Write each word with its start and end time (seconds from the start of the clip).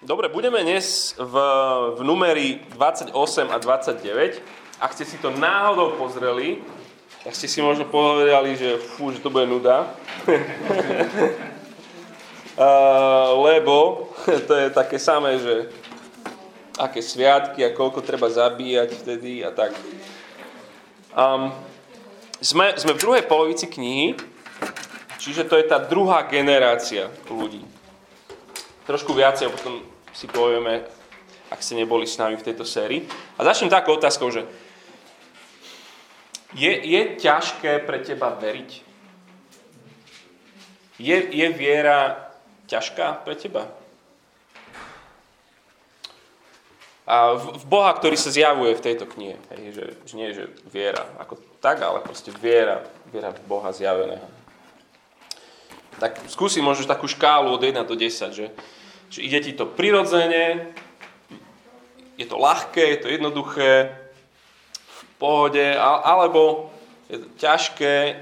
Dobre, 0.00 0.32
budeme 0.32 0.64
dnes 0.64 1.12
v, 1.20 1.34
v 1.92 2.00
numeri 2.08 2.64
28 2.72 3.12
a 3.52 3.60
29. 3.60 4.40
Ak 4.80 4.96
ste 4.96 5.04
si 5.04 5.20
to 5.20 5.28
náhodou 5.28 5.92
pozreli, 6.00 6.64
tak 7.20 7.36
ste 7.36 7.44
si 7.44 7.60
možno 7.60 7.84
povedali, 7.84 8.56
že 8.56 8.80
fú, 8.80 9.12
že 9.12 9.20
to 9.20 9.28
bude 9.28 9.44
nuda. 9.44 9.92
uh, 12.56 13.36
lebo 13.52 14.08
to 14.48 14.52
je 14.56 14.72
také 14.72 14.96
samé, 14.96 15.36
že 15.36 15.68
aké 16.80 17.04
sviatky 17.04 17.60
a 17.60 17.76
koľko 17.76 18.00
treba 18.00 18.32
zabíjať 18.32 19.04
vtedy 19.04 19.44
a 19.44 19.52
tak. 19.52 19.76
Um, 21.12 21.52
sme, 22.40 22.72
sme 22.80 22.96
v 22.96 23.02
druhej 23.04 23.28
polovici 23.28 23.68
knihy, 23.68 24.16
čiže 25.20 25.44
to 25.44 25.60
je 25.60 25.68
tá 25.68 25.76
druhá 25.76 26.24
generácia 26.24 27.12
ľudí 27.28 27.79
trošku 28.86 29.12
viacej, 29.12 29.48
a 29.48 29.54
potom 29.54 29.82
si 30.14 30.26
povieme, 30.30 30.84
ak 31.50 31.60
ste 31.62 31.74
neboli 31.74 32.06
s 32.06 32.18
nami 32.18 32.38
v 32.38 32.46
tejto 32.46 32.62
sérii. 32.62 33.04
A 33.38 33.44
začnem 33.44 33.70
takou 33.70 33.98
otázkou, 33.98 34.30
že 34.30 34.46
je, 36.54 36.70
je 36.70 37.02
ťažké 37.18 37.86
pre 37.86 37.98
teba 38.02 38.34
veriť? 38.34 38.70
Je, 41.00 41.16
je 41.16 41.46
viera 41.54 42.30
ťažká 42.66 43.24
pre 43.24 43.34
teba? 43.34 43.70
A 47.10 47.34
v, 47.34 47.58
v 47.58 47.64
Boha, 47.66 47.90
ktorý 47.90 48.14
sa 48.14 48.30
zjavuje 48.30 48.78
v 48.78 48.84
tejto 48.86 49.02
knihe, 49.02 49.34
hej, 49.50 49.74
že, 49.74 49.86
že 50.06 50.14
nie 50.14 50.30
že 50.30 50.46
viera 50.70 51.10
ako 51.18 51.42
tak, 51.58 51.82
ale 51.82 51.98
proste 52.06 52.30
viera, 52.30 52.86
viera 53.10 53.34
v 53.34 53.42
Boha 53.50 53.74
zjaveného. 53.74 54.39
Tak 56.00 56.16
skúsim 56.32 56.64
možno 56.64 56.88
takú 56.88 57.04
škálu 57.04 57.52
od 57.52 57.60
1 57.60 57.76
do 57.84 57.92
10, 57.92 58.32
že, 58.32 58.46
že 59.12 59.20
ide 59.20 59.38
ti 59.44 59.52
to 59.52 59.68
prirodzene, 59.68 60.72
je 62.16 62.24
to 62.24 62.40
ľahké, 62.40 62.96
je 62.96 62.98
to 63.04 63.08
jednoduché, 63.12 63.92
v 64.88 65.02
pohode, 65.20 65.76
alebo 65.80 66.72
je 67.12 67.20
to 67.20 67.28
ťažké, 67.36 68.16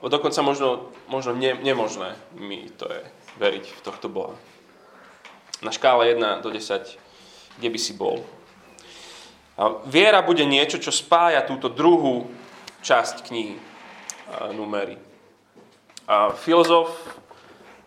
dokonca 0.00 0.40
možno, 0.40 0.88
možno 1.08 1.36
ne, 1.36 1.52
nemožné 1.60 2.16
mi 2.36 2.72
to 2.80 2.88
je 2.88 3.02
veriť 3.36 3.64
v 3.76 3.80
tohto 3.84 4.08
Boha. 4.08 4.32
Na 5.60 5.72
škále 5.72 6.12
1 6.16 6.40
do 6.40 6.48
10, 6.48 7.60
kde 7.60 7.68
by 7.68 7.78
si 7.80 7.92
bol. 7.92 8.24
A 9.56 9.80
viera 9.88 10.20
bude 10.20 10.44
niečo, 10.44 10.76
čo 10.76 10.92
spája 10.92 11.40
túto 11.44 11.72
druhú 11.72 12.28
časť 12.84 13.24
knihy 13.24 13.56
numery. 14.52 15.05
Filozof 16.38 16.94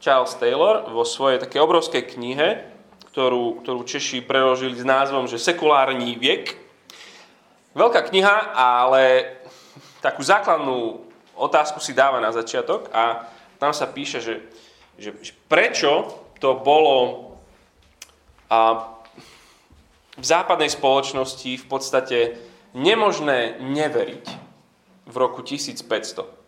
Charles 0.03 0.35
Taylor 0.35 0.91
vo 0.91 1.07
svojej 1.07 1.39
také 1.39 1.59
obrovskej 1.63 2.03
knihe, 2.15 2.67
ktorú, 3.15 3.63
ktorú 3.63 3.87
Češi 3.87 4.23
preložili 4.27 4.75
s 4.75 4.83
názvom, 4.83 5.27
že 5.27 5.39
sekulárny 5.39 6.19
viek. 6.19 6.55
Veľká 7.71 8.11
kniha, 8.11 8.55
ale 8.55 9.35
takú 10.03 10.19
základnú 10.19 10.99
otázku 11.35 11.79
si 11.79 11.95
dáva 11.95 12.19
na 12.19 12.35
začiatok 12.35 12.91
a 12.91 13.27
tam 13.55 13.71
sa 13.71 13.87
píše, 13.87 14.19
že, 14.19 14.35
že, 14.99 15.15
že 15.23 15.31
prečo 15.47 16.11
to 16.43 16.59
bolo 16.59 17.27
a, 18.51 18.83
v 20.19 20.25
západnej 20.27 20.67
spoločnosti 20.67 21.55
v 21.55 21.65
podstate 21.71 22.35
nemožné 22.75 23.63
neveriť 23.63 24.25
v 25.07 25.15
roku 25.15 25.39
1500 25.39 26.38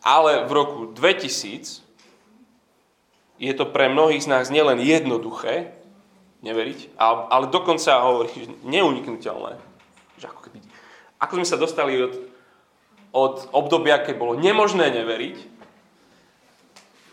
ale 0.00 0.48
v 0.48 0.52
roku 0.52 0.78
2000 0.92 1.84
je 3.40 3.52
to 3.56 3.64
pre 3.64 3.88
mnohých 3.88 4.24
z 4.24 4.28
nás 4.28 4.52
nielen 4.52 4.80
jednoduché 4.80 5.72
neveriť, 6.44 6.96
ale, 6.96 7.20
ale 7.32 7.44
dokonca 7.48 8.04
hovorí, 8.04 8.28
že 8.32 8.52
neuniknutelné. 8.64 9.56
Že 10.20 10.26
ako, 10.28 10.40
keby, 10.48 10.58
ako 11.20 11.32
sme 11.40 11.48
sa 11.48 11.60
dostali 11.60 11.96
od, 12.00 12.14
od 13.12 13.34
obdobia, 13.52 14.00
keď 14.00 14.14
bolo 14.16 14.36
nemožné 14.36 14.92
neveriť, 14.92 15.36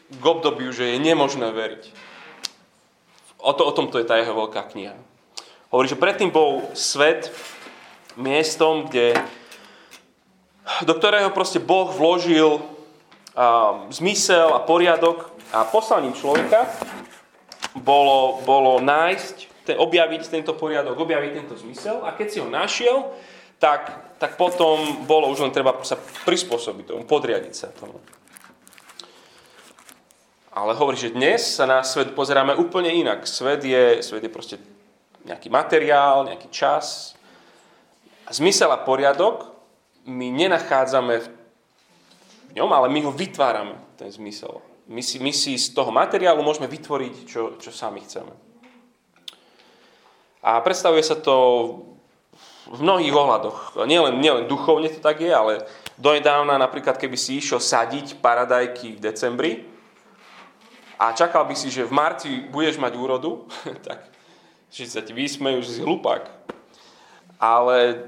k 0.08 0.24
obdobiu, 0.24 0.72
že 0.72 0.96
je 0.96 1.04
nemožné 1.04 1.52
veriť. 1.52 1.92
O, 3.44 3.52
to, 3.52 3.68
o 3.68 3.76
tomto 3.76 4.00
je 4.00 4.08
tá 4.08 4.16
jeho 4.16 4.32
veľká 4.32 4.72
kniha. 4.72 4.96
Hovorí, 5.68 5.92
že 5.92 6.00
predtým 6.00 6.32
bol 6.32 6.64
svet 6.72 7.28
miestom, 8.16 8.88
kde, 8.88 9.20
do 10.88 10.96
ktorého 10.96 11.28
proste 11.36 11.60
Boh 11.60 11.92
vložil 11.92 12.64
um, 13.38 13.94
zmysel 13.94 14.58
a 14.58 14.60
poriadok 14.66 15.30
a 15.54 15.64
poslaním 15.70 16.18
človeka 16.18 16.66
bolo, 17.78 18.42
bolo 18.42 18.82
nájsť, 18.82 19.36
ten, 19.70 19.78
objaviť 19.78 20.34
tento 20.34 20.58
poriadok, 20.58 20.98
objaviť 20.98 21.32
tento 21.38 21.56
zmysel 21.56 22.02
a 22.02 22.18
keď 22.18 22.28
si 22.28 22.38
ho 22.42 22.50
našiel, 22.50 23.14
tak, 23.62 24.18
tak 24.18 24.36
potom 24.36 25.06
bolo 25.06 25.30
už 25.30 25.46
len 25.46 25.54
treba 25.54 25.78
sa 25.86 25.98
prispôsobiť 26.26 26.86
tomu, 26.90 27.06
podriadiť 27.06 27.54
sa 27.54 27.70
tomu. 27.70 28.02
Ale 30.58 30.74
hovorí, 30.74 30.98
že 30.98 31.14
dnes 31.14 31.38
sa 31.54 31.70
na 31.70 31.86
svet 31.86 32.18
pozeráme 32.18 32.58
úplne 32.58 32.90
inak. 32.90 33.30
Svet 33.30 33.62
je, 33.62 34.02
svet 34.02 34.26
je 34.26 34.32
proste 34.34 34.58
nejaký 35.22 35.54
materiál, 35.54 36.26
nejaký 36.26 36.50
čas. 36.50 37.14
Zmysel 38.34 38.74
a 38.74 38.82
poriadok 38.82 39.54
my 40.10 40.34
nenachádzame 40.34 41.14
v 41.22 41.28
ňom, 42.56 42.70
ale 42.72 42.88
my 42.88 43.00
ho 43.08 43.12
vytvárame, 43.12 43.76
ten 44.00 44.12
zmysel. 44.12 44.62
My 44.88 45.04
si, 45.04 45.20
my 45.20 45.36
si 45.36 45.60
z 45.60 45.76
toho 45.76 45.92
materiálu 45.92 46.40
môžeme 46.40 46.72
vytvoriť, 46.72 47.14
čo, 47.28 47.60
čo 47.60 47.72
sami 47.76 48.00
chceme. 48.06 48.32
A 50.40 50.64
predstavuje 50.64 51.04
sa 51.04 51.20
to 51.20 51.36
v 52.72 52.80
mnohých 52.80 53.12
ohľadoch. 53.12 53.84
Nielen, 53.84 54.20
nielen 54.24 54.48
duchovne 54.48 54.88
to 54.88 55.00
tak 55.04 55.20
je, 55.20 55.32
ale 55.32 55.68
donedávna 56.00 56.56
napríklad, 56.56 56.96
keby 56.96 57.20
si 57.20 57.40
išiel 57.40 57.60
sadiť 57.60 58.20
paradajky 58.24 58.96
v 58.96 59.04
decembri 59.04 59.52
a 61.00 61.12
čakal 61.12 61.46
by 61.46 61.56
si, 61.56 61.68
že 61.68 61.88
v 61.88 61.96
marci 61.96 62.30
budeš 62.48 62.80
mať 62.80 62.94
úrodu, 62.96 63.44
tak 63.88 64.08
že 64.68 64.88
sa 64.88 65.02
ti 65.04 65.16
vysmejú, 65.16 65.64
že 65.64 65.80
si 65.80 65.82
hlupák. 65.84 66.28
Ale 67.40 68.08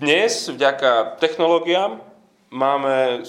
dnes, 0.00 0.48
vďaka 0.48 1.20
technológiám, 1.20 2.00
máme 2.48 3.24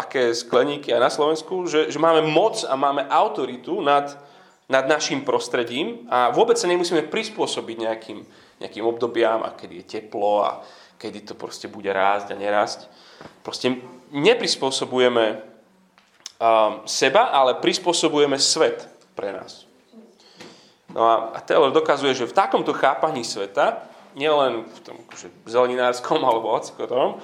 také 0.00 0.32
skleníky 0.32 0.96
aj 0.96 1.00
na 1.00 1.12
Slovensku, 1.12 1.68
že, 1.68 1.92
že 1.92 2.00
máme 2.00 2.24
moc 2.24 2.64
a 2.64 2.72
máme 2.72 3.04
autoritu 3.04 3.84
nad, 3.84 4.16
nad 4.64 4.88
našim 4.88 5.20
prostredím 5.20 6.08
a 6.08 6.32
vôbec 6.32 6.56
sa 6.56 6.64
nemusíme 6.64 7.12
prispôsobiť 7.12 7.76
nejakým, 7.76 8.18
nejakým 8.64 8.84
obdobiam, 8.88 9.44
a 9.44 9.52
kedy 9.52 9.84
je 9.84 10.00
teplo 10.00 10.40
a 10.40 10.64
kedy 10.96 11.28
to 11.28 11.34
proste 11.36 11.68
bude 11.68 11.92
rásť 11.92 12.32
a 12.32 12.40
nerásť. 12.40 12.88
Proste 13.44 13.76
neprispôsobujeme 14.08 15.36
um, 15.36 16.84
seba, 16.88 17.28
ale 17.28 17.60
prispôsobujeme 17.60 18.40
svet 18.40 18.88
pre 19.12 19.36
nás. 19.36 19.68
No 20.90 21.04
a, 21.06 21.14
a 21.36 21.38
Taylor 21.44 21.70
dokazuje, 21.70 22.16
že 22.16 22.26
v 22.26 22.34
takomto 22.34 22.72
chápaní 22.72 23.22
sveta, 23.22 23.84
nielen 24.16 24.66
v 24.66 24.78
tom 24.82 24.96
akože, 25.06 25.28
zeleninárskom 25.46 26.18
alebo 26.24 26.50
hocikotom, 26.50 27.22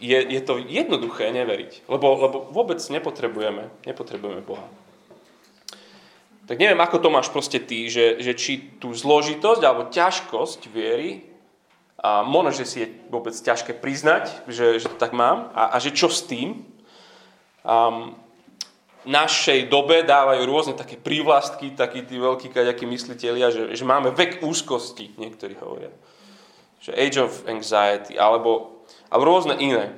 je, 0.00 0.18
je 0.32 0.40
to 0.40 0.56
jednoduché 0.56 1.28
neveriť, 1.30 1.84
lebo, 1.86 2.06
lebo 2.16 2.36
vôbec 2.48 2.80
nepotrebujeme, 2.80 3.68
nepotrebujeme 3.84 4.40
Boha. 4.40 4.64
Tak 6.48 6.58
neviem, 6.58 6.80
ako 6.82 6.98
to 6.98 7.08
máš 7.14 7.30
proste 7.30 7.62
ty, 7.62 7.86
že, 7.86 8.18
že 8.18 8.34
či 8.34 8.74
tú 8.82 8.90
zložitosť 8.90 9.62
alebo 9.62 9.92
ťažkosť 9.92 10.66
viery, 10.72 11.30
a 12.00 12.24
možno, 12.24 12.56
že 12.56 12.64
si 12.64 12.78
je 12.80 12.88
vôbec 13.12 13.36
ťažké 13.36 13.76
priznať, 13.76 14.48
že, 14.48 14.80
že 14.80 14.88
to 14.88 14.96
tak 14.96 15.12
mám, 15.12 15.52
a, 15.52 15.76
a 15.76 15.84
že 15.84 15.92
čo 15.92 16.08
s 16.08 16.24
tým. 16.24 16.64
Um, 17.60 18.16
našej 19.04 19.68
dobe 19.68 20.00
dávajú 20.08 20.48
rôzne 20.48 20.74
také 20.80 20.96
prívlastky, 20.96 21.76
takí 21.76 22.00
tí 22.08 22.16
veľkí 22.16 22.48
kaďakí 22.56 22.88
mysliteľia, 22.88 23.52
že, 23.52 23.62
že 23.76 23.84
máme 23.84 24.16
vek 24.16 24.40
úzkosti, 24.40 25.12
niektorí 25.20 25.60
hovoria. 25.60 25.92
Že 26.80 26.90
age 26.96 27.18
of 27.20 27.32
anxiety, 27.44 28.16
alebo 28.16 28.80
a 29.10 29.14
rôzne 29.20 29.60
iné. 29.60 29.92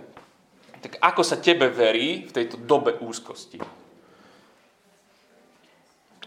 Tak 0.82 0.98
ako 0.98 1.22
sa 1.22 1.38
tebe 1.38 1.70
verí 1.70 2.26
v 2.26 2.34
tejto 2.34 2.58
dobe 2.58 2.98
úzkosti? 2.98 3.62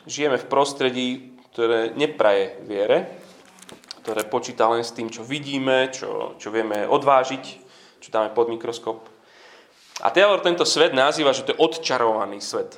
Žijeme 0.08 0.40
v 0.40 0.48
prostredí, 0.48 1.10
ktoré 1.52 1.92
nepraje 1.98 2.64
viere, 2.64 3.20
ktoré 4.06 4.24
počíta 4.24 4.70
len 4.72 4.86
s 4.86 4.94
tým, 4.96 5.12
čo 5.12 5.26
vidíme, 5.26 5.92
čo, 5.92 6.40
čo 6.40 6.54
vieme 6.54 6.88
odvážiť, 6.88 7.44
čo 8.00 8.10
dáme 8.14 8.32
pod 8.32 8.48
mikroskop. 8.48 9.02
A 10.04 10.12
Taylor 10.12 10.44
tento 10.44 10.68
svet 10.68 10.92
nazýva, 10.92 11.32
že 11.32 11.48
to 11.48 11.56
je 11.56 11.62
odčarovaný 11.64 12.44
svet. 12.44 12.76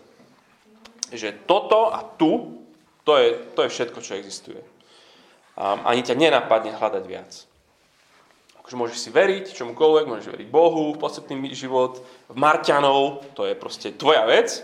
Že 1.09 1.49
toto 1.49 1.89
a 1.89 2.05
tu, 2.05 2.63
to 3.01 3.17
je, 3.17 3.27
to 3.57 3.65
je 3.65 3.73
všetko, 3.73 3.99
čo 4.01 4.15
existuje. 4.15 4.61
A 5.57 5.89
ani 5.89 6.05
ťa 6.05 6.13
nenapadne 6.13 6.77
hľadať 6.77 7.03
viac. 7.09 7.46
Akože 8.67 8.83
môžeš 8.83 8.99
si 8.99 9.15
veriť 9.15 9.55
čomukoľvek, 9.55 10.11
môžeš 10.11 10.27
veriť 10.27 10.51
Bohu, 10.51 10.91
podstatný 10.99 11.39
život, 11.55 12.03
v 12.27 12.35
Marťanov, 12.35 13.23
to 13.31 13.47
je 13.47 13.55
proste 13.55 13.95
tvoja 13.95 14.27
vec, 14.27 14.59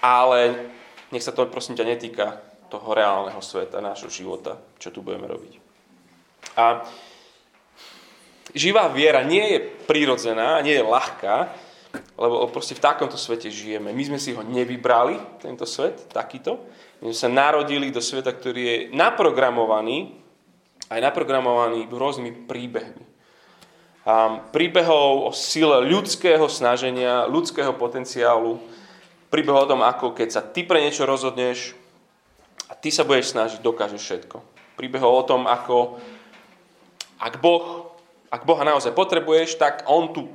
ale 0.00 0.72
nech 1.12 1.20
sa 1.20 1.36
to 1.36 1.44
prosím 1.52 1.76
ťa 1.76 1.84
netýka 1.84 2.40
toho 2.72 2.96
reálneho 2.96 3.44
sveta, 3.44 3.84
nášho 3.84 4.08
života, 4.08 4.56
čo 4.80 4.88
tu 4.88 5.04
budeme 5.04 5.28
robiť. 5.28 5.52
A 6.56 6.80
živá 8.56 8.88
viera 8.88 9.20
nie 9.20 9.52
je 9.52 9.58
prirodzená, 9.84 10.64
nie 10.64 10.80
je 10.80 10.88
ľahká, 10.88 11.52
lebo 12.16 12.48
proste 12.48 12.72
v 12.72 12.88
takomto 12.88 13.20
svete 13.20 13.52
žijeme. 13.52 13.92
My 13.92 14.04
sme 14.08 14.16
si 14.16 14.32
ho 14.32 14.40
nevybrali, 14.40 15.44
tento 15.44 15.68
svet, 15.68 16.08
takýto. 16.08 16.56
My 17.04 17.12
sme 17.12 17.20
sa 17.20 17.28
narodili 17.28 17.92
do 17.92 18.00
sveta, 18.00 18.32
ktorý 18.32 18.62
je 18.64 18.76
naprogramovaný, 18.96 20.23
aj 20.88 21.00
naprogramovaný 21.00 21.88
rôznymi 21.88 22.48
príbehmi. 22.48 23.04
A 24.04 24.44
príbehov 24.52 25.28
o 25.28 25.30
sile 25.32 25.80
ľudského 25.88 26.44
snaženia, 26.52 27.24
ľudského 27.24 27.72
potenciálu, 27.72 28.60
príbehov 29.32 29.64
o 29.64 29.70
tom, 29.72 29.80
ako 29.80 30.12
keď 30.12 30.28
sa 30.28 30.42
ty 30.44 30.60
pre 30.60 30.84
niečo 30.84 31.08
rozhodneš 31.08 31.72
a 32.68 32.76
ty 32.76 32.92
sa 32.92 33.08
budeš 33.08 33.32
snažiť, 33.32 33.64
dokážeš 33.64 34.02
všetko. 34.04 34.36
Príbehov 34.76 35.24
o 35.24 35.24
tom, 35.24 35.48
ako 35.48 35.96
ak 37.16 37.40
Boh, 37.40 37.96
ak 38.28 38.44
Boha 38.44 38.62
naozaj 38.68 38.92
potrebuješ, 38.92 39.56
tak 39.56 39.88
On 39.88 40.12
tu 40.12 40.28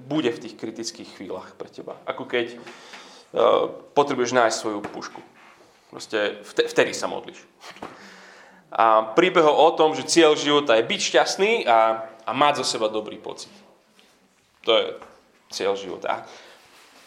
bude 0.00 0.32
v 0.32 0.40
tých 0.40 0.56
kritických 0.56 1.20
chvíľach 1.20 1.52
pre 1.60 1.68
teba. 1.68 2.00
Ako 2.08 2.24
keď 2.24 2.56
uh, 2.56 3.68
potrebuješ 3.92 4.32
nájsť 4.32 4.56
svoju 4.56 4.80
pušku. 4.80 5.20
Proste 5.92 6.40
vtedy 6.44 6.96
sa 6.96 7.06
modlíš. 7.06 7.38
Príbehov 9.14 9.54
o 9.54 9.70
tom, 9.78 9.94
že 9.94 10.06
cieľ 10.06 10.34
života 10.34 10.74
je 10.74 10.84
byť 10.86 11.00
šťastný 11.00 11.52
a 11.70 12.10
a 12.24 12.30
mať 12.32 12.64
zo 12.64 12.76
seba 12.76 12.88
dobrý 12.88 13.20
pocit. 13.20 13.52
To 14.64 14.72
je 14.72 14.86
cieľ 15.52 15.76
života. 15.76 16.08
A 16.08 16.18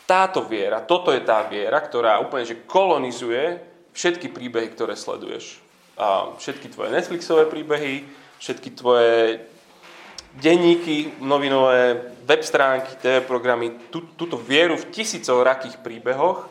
táto 0.05 0.45
viera, 0.45 0.79
toto 0.79 1.09
je 1.09 1.21
tá 1.25 1.43
viera, 1.49 1.81
ktorá 1.81 2.21
úplne 2.21 2.45
že 2.45 2.63
kolonizuje 2.69 3.59
všetky 3.97 4.29
príbehy, 4.29 4.71
ktoré 4.71 4.93
sleduješ. 4.93 5.59
A 5.97 6.37
všetky 6.37 6.69
tvoje 6.69 6.93
Netflixové 6.93 7.49
príbehy, 7.49 8.05
všetky 8.37 8.77
tvoje 8.77 9.41
denníky, 10.37 11.17
novinové, 11.17 12.13
web 12.29 12.41
stránky, 12.45 12.93
TV 13.01 13.25
programy, 13.25 13.89
tú, 13.89 14.05
túto 14.13 14.37
vieru 14.37 14.77
v 14.77 14.93
rakých 15.41 15.81
príbehoch, 15.81 16.45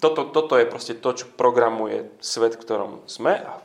toto, 0.00 0.32
toto 0.32 0.56
je 0.56 0.66
proste 0.66 0.96
to, 0.98 1.12
čo 1.12 1.30
programuje 1.36 2.10
svet, 2.18 2.56
v 2.56 2.62
ktorom 2.64 2.92
sme 3.06 3.38
a 3.38 3.60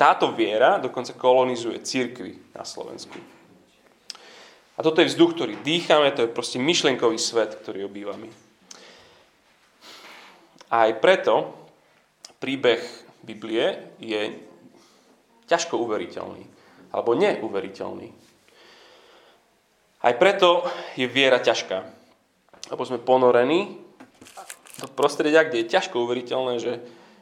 táto 0.00 0.32
viera 0.32 0.80
dokonca 0.80 1.12
kolonizuje 1.12 1.84
církvy 1.84 2.56
na 2.56 2.64
Slovensku. 2.64 3.20
A 4.74 4.80
toto 4.80 5.04
je 5.04 5.12
vzduch, 5.12 5.36
ktorý 5.36 5.60
dýchame, 5.60 6.08
to 6.16 6.24
je 6.24 6.32
proste 6.32 6.56
myšlienkový 6.56 7.20
svet, 7.20 7.60
ktorý 7.60 7.84
obývame. 7.84 8.32
A 10.72 10.88
aj 10.88 11.04
preto 11.04 11.52
príbeh 12.40 12.80
Biblie 13.20 13.92
je 14.00 14.40
ťažko 15.52 15.76
uveriteľný, 15.76 16.48
alebo 16.96 17.12
neuveriteľný. 17.12 18.08
Aj 20.00 20.14
preto 20.16 20.64
je 20.96 21.04
viera 21.04 21.44
ťažká, 21.44 21.84
lebo 22.72 22.82
sme 22.88 23.04
ponorení 23.04 23.76
do 24.80 24.88
prostredia, 24.96 25.44
kde 25.44 25.60
je 25.60 25.72
ťažko 25.76 26.08
uveriteľné, 26.08 26.56
že 26.56 26.80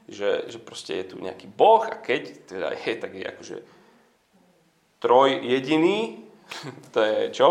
že, 0.08 0.48
že 0.48 0.58
proste 0.58 0.96
je 0.96 1.12
tu 1.12 1.16
nejaký 1.20 1.46
boh 1.52 1.84
a 1.84 1.94
keď 1.94 2.48
teda 2.48 2.68
je, 2.74 2.92
tak 2.96 3.12
je 3.12 3.26
akože 3.28 3.56
troj 4.98 5.30
jediný, 5.44 6.24
to 6.96 6.98
je 7.04 7.18
čo? 7.30 7.48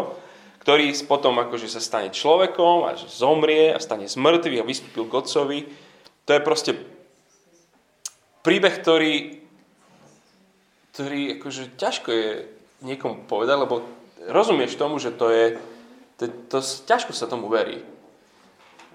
Ktorý 0.65 0.91
potom 1.07 1.39
akože 1.39 1.71
sa 1.71 1.79
stane 1.79 2.11
človekom 2.11 2.91
a 2.91 2.99
že 2.99 3.07
zomrie 3.07 3.71
a 3.71 3.79
stane 3.79 4.09
z 4.09 4.19
mŕtvych 4.19 4.59
a 4.59 4.67
vystúpil 4.67 5.07
k 5.07 5.15
otcovi. 5.15 5.59
To 6.27 6.31
je 6.35 6.41
proste 6.43 6.71
príbeh, 8.43 8.75
ktorý, 8.83 9.39
ktorý 10.91 11.39
akože 11.39 11.79
ťažko 11.79 12.09
je 12.11 12.29
niekomu 12.83 13.23
povedať, 13.31 13.63
lebo 13.63 13.87
rozumieš 14.27 14.75
tomu, 14.75 14.99
že 14.99 15.15
to 15.15 15.31
je, 15.31 15.45
to, 16.19 16.27
to, 16.51 16.57
ťažko 16.59 17.15
sa 17.15 17.31
tomu 17.31 17.47
verí. 17.47 17.79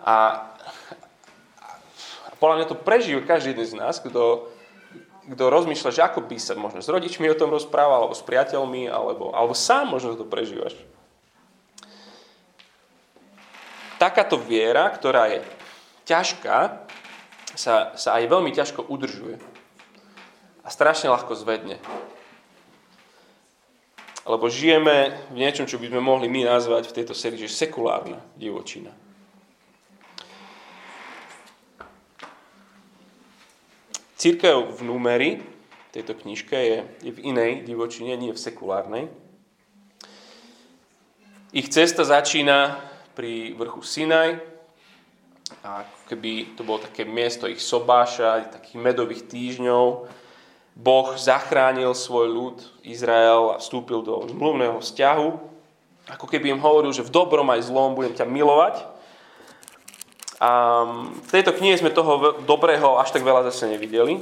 A, 0.05 0.44
podľa 2.43 2.59
mňa 2.59 2.67
to 2.67 2.83
prežije 2.83 3.23
každý 3.23 3.55
jeden 3.55 3.62
z 3.71 3.79
nás, 3.79 4.03
kto, 4.03 4.50
kto 5.31 5.44
rozmýšľa, 5.47 5.94
že 5.94 6.03
ako 6.03 6.27
by 6.27 6.37
sa 6.43 6.59
možno 6.59 6.83
s 6.83 6.91
rodičmi 6.91 7.31
o 7.31 7.39
tom 7.39 7.55
rozprával, 7.55 8.11
alebo 8.11 8.19
s 8.19 8.27
priateľmi, 8.27 8.91
alebo, 8.91 9.31
alebo 9.31 9.55
sám 9.55 9.94
možno 9.94 10.19
to 10.19 10.27
prežívaš. 10.27 10.75
Takáto 14.03 14.35
viera, 14.43 14.91
ktorá 14.91 15.31
je 15.31 15.47
ťažká, 16.11 16.83
sa, 17.55 17.94
sa 17.94 18.19
aj 18.19 18.27
veľmi 18.27 18.50
ťažko 18.50 18.91
udržuje. 18.91 19.38
A 20.67 20.69
strašne 20.71 21.15
ľahko 21.15 21.38
zvedne. 21.38 21.79
Lebo 24.27 24.50
žijeme 24.50 25.15
v 25.31 25.47
niečom, 25.47 25.71
čo 25.71 25.79
by 25.79 25.95
sme 25.95 26.03
mohli 26.03 26.27
my 26.27 26.43
nazvať 26.47 26.91
v 26.91 26.97
tejto 26.99 27.15
sérii, 27.15 27.38
že 27.38 27.50
sekulárna 27.50 28.19
divočina. 28.35 28.91
Církev 34.23 34.79
v 34.79 34.87
numeri 34.87 35.31
tejto 35.91 36.15
knižke 36.15 36.55
je, 36.55 36.79
je 37.03 37.11
v 37.11 37.35
inej 37.35 37.67
divočine, 37.67 38.15
nie 38.15 38.31
v 38.31 38.39
sekulárnej. 38.39 39.11
Ich 41.51 41.67
cesta 41.67 42.07
začína 42.07 42.79
pri 43.19 43.51
vrchu 43.59 43.83
Sinaj, 43.83 44.39
a 45.67 45.83
keby 46.07 46.55
to 46.55 46.63
bolo 46.63 46.87
také 46.87 47.03
miesto 47.03 47.51
ich 47.51 47.59
sobáša, 47.59 48.47
takých 48.47 48.79
medových 48.79 49.27
týždňov. 49.27 50.07
Boh 50.79 51.09
zachránil 51.19 51.91
svoj 51.91 52.31
ľud, 52.31 52.57
Izrael, 52.87 53.51
a 53.51 53.59
vstúpil 53.59 54.07
do 54.07 54.23
zmluvného 54.31 54.79
vzťahu. 54.79 55.29
Ako 56.15 56.31
keby 56.31 56.55
im 56.55 56.63
hovoril, 56.63 56.95
že 56.95 57.03
v 57.03 57.11
dobrom 57.11 57.51
aj 57.51 57.67
zlom 57.67 57.99
budem 57.99 58.15
ťa 58.15 58.31
milovať 58.31 58.92
a 60.43 60.50
v 61.23 61.31
tejto 61.31 61.55
knihe 61.55 61.79
sme 61.79 61.94
toho 61.94 62.43
dobrého 62.43 62.99
až 62.99 63.15
tak 63.15 63.23
veľa 63.23 63.47
zase 63.47 63.71
nevideli. 63.71 64.19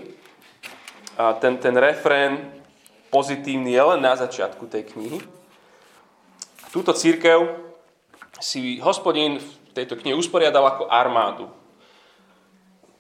A 1.17 1.33
ten, 1.41 1.57
ten 1.57 1.73
refrén 1.81 2.61
pozitívny 3.09 3.73
je 3.73 3.81
len 3.81 4.05
na 4.05 4.13
začiatku 4.21 4.69
tej 4.69 4.85
knihy. 4.93 5.25
Túto 6.77 6.93
církev 6.93 7.49
si 8.37 8.77
hospodín 8.85 9.41
v 9.41 9.49
tejto 9.73 9.97
knihe 9.97 10.13
usporiadal 10.13 10.69
ako 10.69 10.93
armádu. 10.93 11.49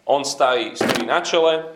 On 0.08 0.24
staví, 0.24 0.72
stojí 0.72 1.04
na 1.04 1.20
čele 1.20 1.68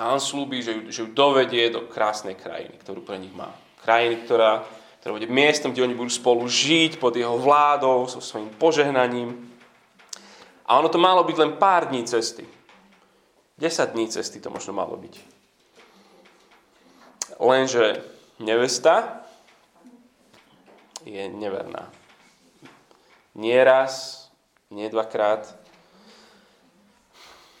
a 0.00 0.08
on 0.08 0.24
slúbi, 0.24 0.64
že 0.64 0.72
ju, 0.72 0.80
že 0.88 0.98
ju 1.04 1.08
dovedie 1.12 1.68
do 1.68 1.84
krásnej 1.84 2.32
krajiny, 2.32 2.80
ktorú 2.80 3.04
pre 3.04 3.20
nich 3.20 3.36
má. 3.36 3.52
Krajiny, 3.84 4.24
ktorá, 4.24 4.64
ktorá 5.04 5.20
bude 5.20 5.28
miestom, 5.28 5.76
kde 5.76 5.84
oni 5.84 5.94
budú 5.94 6.08
spolu 6.08 6.48
žiť 6.48 6.96
pod 6.96 7.12
jeho 7.12 7.36
vládou, 7.36 8.08
so 8.08 8.24
svojím 8.24 8.48
požehnaním. 8.56 9.51
A 10.66 10.78
ono 10.78 10.88
to 10.88 10.98
malo 10.98 11.26
byť 11.26 11.36
len 11.38 11.52
pár 11.58 11.90
dní 11.90 12.06
cesty. 12.06 12.46
10 13.58 13.94
dní 13.94 14.08
cesty 14.08 14.40
to 14.40 14.50
možno 14.50 14.72
malo 14.74 14.96
byť. 14.96 15.14
Lenže 17.42 18.02
nevesta 18.38 19.26
je 21.02 21.26
neverná. 21.28 21.90
Nie 23.34 23.64
raz, 23.64 24.26
nie 24.70 24.86
dvakrát. 24.92 25.56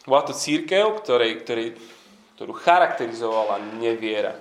Bola 0.06 0.22
to 0.26 0.34
církev, 0.34 0.98
ktorej, 1.02 1.42
ktorej, 1.42 1.68
ktorú 2.36 2.52
charakterizovala 2.54 3.62
neviera. 3.78 4.34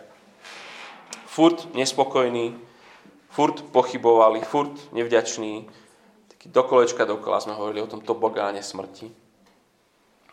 Furt 1.30 1.72
nespokojný, 1.78 2.58
furt 3.32 3.64
pochybovali, 3.72 4.44
furt 4.44 4.74
nevďačný, 4.92 5.70
do 6.46 6.62
dokola 7.06 7.38
sme 7.38 7.54
hovorili 7.54 7.86
o 7.86 7.92
tom 7.92 8.02
tobogáne 8.02 8.66
smrti. 8.66 9.14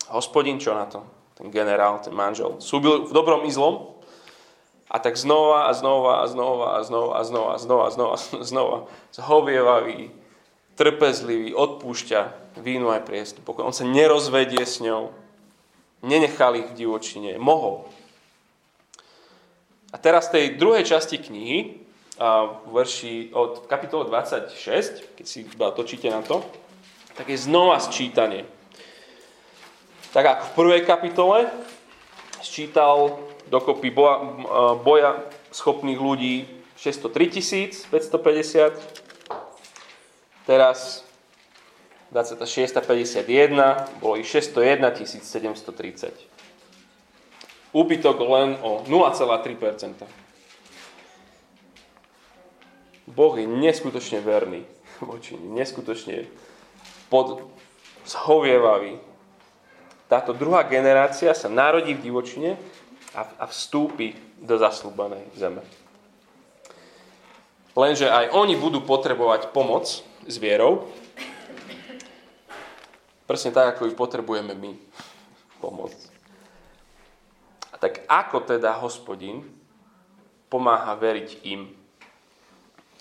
Hospodin 0.09 0.57
čo 0.57 0.73
na 0.73 0.89
to? 0.89 1.05
Ten 1.37 1.53
generál, 1.53 2.01
ten 2.01 2.17
manžel. 2.17 2.57
Súbil 2.65 3.05
v 3.05 3.13
dobrom 3.13 3.45
i 3.45 3.53
zlom. 3.53 3.93
A 4.89 4.97
tak 5.05 5.21
znova 5.21 5.69
a 5.69 5.77
znova 5.77 6.25
a 6.25 6.27
znova 6.27 6.67
a 6.75 6.83
znova 6.83 7.13
a 7.21 7.23
znova 7.23 7.51
a 7.53 7.59
znova 7.61 7.85
a 7.85 7.91
znova, 7.93 8.17
znova 8.51 8.79
zhovievavý, 9.13 10.09
trpezlivý, 10.81 11.53
odpúšťa 11.53 12.21
vínu 12.65 12.89
aj 12.89 13.05
priestup. 13.05 13.45
On 13.61 13.77
sa 13.77 13.85
nerozvedie 13.85 14.65
s 14.65 14.81
ňou. 14.81 15.13
Nenechal 16.01 16.57
ich 16.57 16.73
v 16.73 16.79
divočine. 16.87 17.37
Mohol. 17.37 17.85
A 19.93 19.97
teraz 20.01 20.33
v 20.33 20.41
tej 20.41 20.45
druhej 20.57 20.89
časti 20.89 21.21
knihy 21.21 21.88
v 22.19 22.69
verši 22.75 23.31
od 23.31 23.71
kapitole 23.71 24.11
26, 24.11 25.15
keď 25.15 25.27
si 25.27 25.47
iba 25.47 25.71
točíte 25.71 26.11
na 26.11 26.19
to, 26.23 26.43
tak 27.15 27.31
je 27.31 27.39
znova 27.39 27.79
sčítanie. 27.79 28.43
Tak 30.11 30.25
ako 30.27 30.43
v 30.43 30.57
prvej 30.59 30.83
kapitole 30.83 31.47
sčítal 32.43 33.23
dokopy 33.47 33.95
boja, 33.95 34.19
boja 34.83 35.11
schopných 35.55 35.99
ľudí 35.99 36.47
603 36.79 37.91
550, 37.91 38.75
teraz 40.47 41.07
26.51 42.15 44.01
bolo 44.01 44.17
ich 44.17 44.27
601 44.27 45.07
730. 45.23 46.15
Úbytok 47.75 48.17
len 48.17 48.57
o 48.65 48.81
0,3%. 48.89 50.28
Boh 53.09 53.35
je 53.37 53.49
neskutočne 53.49 54.21
verný 54.21 54.69
voči 55.05 55.39
neskutočne 55.39 56.27
pod 57.07 57.47
zhovievavý. 58.09 58.99
Táto 60.09 60.33
druhá 60.33 60.65
generácia 60.65 61.37
sa 61.37 61.53
narodí 61.53 61.93
v 61.93 62.05
divočine 62.09 62.57
a, 63.13 63.29
a 63.37 63.45
vstúpi 63.47 64.17
do 64.41 64.57
zaslúbanej 64.57 65.29
zeme. 65.37 65.61
Lenže 67.77 68.09
aj 68.09 68.35
oni 68.35 68.59
budú 68.59 68.83
potrebovať 68.83 69.53
pomoc 69.55 69.87
s 70.03 70.35
vierou, 70.41 70.89
presne 73.29 73.53
tak, 73.53 73.77
ako 73.77 73.93
ju 73.93 73.95
potrebujeme 73.95 74.57
my 74.57 74.73
pomôcť. 75.61 76.01
A 77.71 77.77
tak 77.77 78.03
ako 78.09 78.43
teda 78.43 78.75
hospodin 78.81 79.45
pomáha 80.49 80.97
veriť 80.97 81.45
im, 81.45 81.71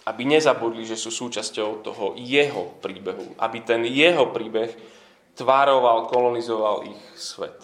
aby 0.08 0.24
nezabudli, 0.24 0.88
že 0.88 0.96
sú 0.96 1.12
súčasťou 1.12 1.84
toho 1.84 2.16
jeho 2.16 2.80
príbehu, 2.80 3.36
aby 3.44 3.60
ten 3.60 3.84
jeho 3.84 4.32
príbeh 4.32 4.72
tvároval, 5.36 6.08
kolonizoval 6.08 6.88
ich 6.88 7.02
svet. 7.20 7.60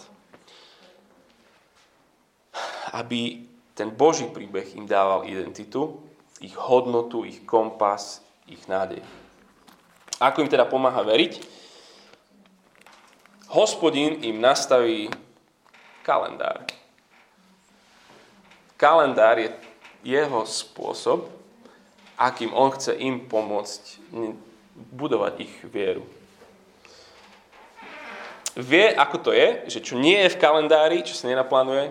Aby 2.92 3.48
ten 3.72 3.96
Boží 3.96 4.28
príbeh 4.28 4.76
im 4.76 4.84
dával 4.84 5.24
identitu, 5.24 6.04
ich 6.44 6.54
hodnotu, 6.60 7.24
ich 7.24 7.48
kompas, 7.48 8.20
ich 8.52 8.68
nádej. 8.68 9.00
Ako 10.20 10.44
im 10.44 10.52
teda 10.52 10.68
pomáha 10.68 11.00
veriť? 11.00 11.40
Hospodin 13.56 14.20
im 14.20 14.44
nastaví 14.44 15.08
kalendár. 16.04 16.68
Kalendár 18.76 19.40
je 19.40 19.50
jeho 20.04 20.44
spôsob, 20.44 21.43
akým 22.18 22.54
on 22.54 22.70
chce 22.72 22.94
im 22.98 23.26
pomôcť 23.26 23.82
budovať 24.74 25.34
ich 25.42 25.54
vieru 25.70 26.06
vie, 28.58 28.94
ako 28.94 29.18
to 29.18 29.32
je, 29.34 29.66
že 29.70 29.80
čo 29.82 29.98
nie 29.98 30.18
je 30.26 30.34
v 30.34 30.42
kalendári, 30.42 31.02
čo 31.02 31.18
sa 31.18 31.30
nenaplánuje, 31.30 31.90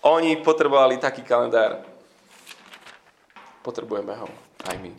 oni 0.00 0.40
potrebovali 0.40 0.96
taký 0.96 1.20
kalendár. 1.26 1.84
Potrebujeme 3.60 4.14
ho 4.16 4.28
aj 4.64 4.76
my. 4.80 4.92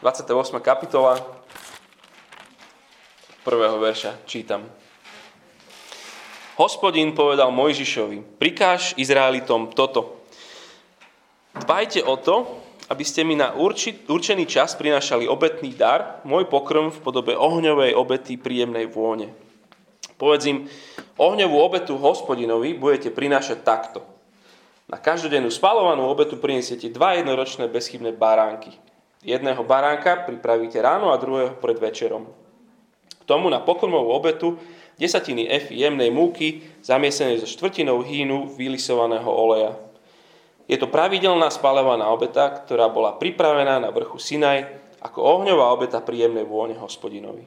28. 0.00 0.24
kapitola 0.64 1.20
prvého 3.44 3.76
verša 3.76 4.24
čítam. 4.24 4.64
Hospodin 6.56 7.12
povedal 7.12 7.52
Mojžišovi, 7.52 8.40
prikáž 8.40 8.96
Izraelitom 8.96 9.72
toto. 9.76 10.19
Dbajte 11.50 12.06
o 12.06 12.14
to, 12.14 12.62
aby 12.90 13.06
ste 13.06 13.22
mi 13.22 13.38
na 13.38 13.54
určený 13.54 14.44
čas 14.50 14.74
prinášali 14.74 15.30
obetný 15.30 15.74
dar, 15.74 16.22
môj 16.26 16.50
pokrm 16.50 16.90
v 16.90 17.02
podobe 17.02 17.38
ohňovej 17.38 17.94
obety 17.94 18.34
príjemnej 18.34 18.90
vône. 18.90 19.30
Povedz 20.18 20.46
im, 20.50 20.66
ohňovú 21.14 21.56
obetu 21.58 21.94
hospodinovi 21.98 22.74
budete 22.74 23.14
prinášať 23.14 23.62
takto. 23.62 24.02
Na 24.90 24.98
každodennú 24.98 25.50
spalovanú 25.54 26.06
obetu 26.10 26.34
prinesiete 26.34 26.90
dva 26.90 27.14
jednoročné 27.14 27.70
bezchybné 27.70 28.10
baránky. 28.14 28.74
Jedného 29.22 29.62
baránka 29.62 30.26
pripravíte 30.26 30.82
ráno 30.82 31.14
a 31.14 31.20
druhého 31.20 31.54
pred 31.62 31.78
večerom. 31.78 32.26
K 33.06 33.22
tomu 33.22 33.46
na 33.46 33.62
pokrmovú 33.62 34.10
obetu 34.10 34.58
desatiny 34.98 35.46
F 35.46 35.70
jemnej 35.70 36.10
múky 36.10 36.66
zamiesenej 36.82 37.42
so 37.42 37.46
štvrtinou 37.46 38.02
hínu 38.02 38.50
vylisovaného 38.58 39.30
oleja 39.30 39.89
je 40.70 40.78
to 40.78 40.86
pravidelná 40.86 41.50
spalovaná 41.50 42.06
obeta, 42.14 42.46
ktorá 42.46 42.86
bola 42.86 43.18
pripravená 43.18 43.82
na 43.82 43.90
vrchu 43.90 44.22
Sinaj 44.22 44.70
ako 45.02 45.18
ohňová 45.18 45.74
obeta 45.74 45.98
príjemnej 45.98 46.46
vône 46.46 46.78
hospodinovi. 46.78 47.42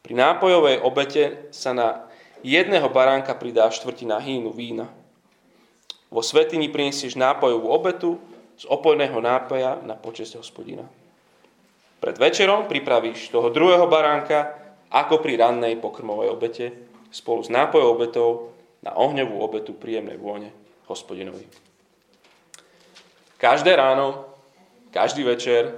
Pri 0.00 0.14
nápojovej 0.16 0.80
obete 0.80 1.52
sa 1.52 1.76
na 1.76 2.08
jedného 2.40 2.88
baránka 2.88 3.36
pridá 3.36 3.68
štvrtina 3.68 4.16
hýnu 4.16 4.48
vína. 4.48 4.88
Vo 6.08 6.24
svetini 6.24 6.72
prinesieš 6.72 7.20
nápojovú 7.20 7.68
obetu 7.68 8.16
z 8.56 8.64
opojného 8.64 9.20
nápoja 9.20 9.84
na 9.84 9.92
počesť 9.92 10.40
hospodina. 10.40 10.88
Pred 12.00 12.16
večerom 12.16 12.64
pripravíš 12.64 13.28
toho 13.28 13.52
druhého 13.52 13.84
baránka 13.92 14.56
ako 14.88 15.20
pri 15.20 15.36
rannej 15.36 15.76
pokrmovej 15.78 16.32
obete 16.32 16.64
spolu 17.12 17.44
s 17.44 17.52
nápojovou 17.52 17.92
obetou 17.92 18.30
na 18.80 18.96
ohňovú 18.96 19.36
obetu 19.38 19.76
príjemnej 19.76 20.16
vône 20.16 20.48
hospodinovi. 20.88 21.71
Každé 23.42 23.74
ráno, 23.74 24.22
každý 24.94 25.26
večer 25.26 25.74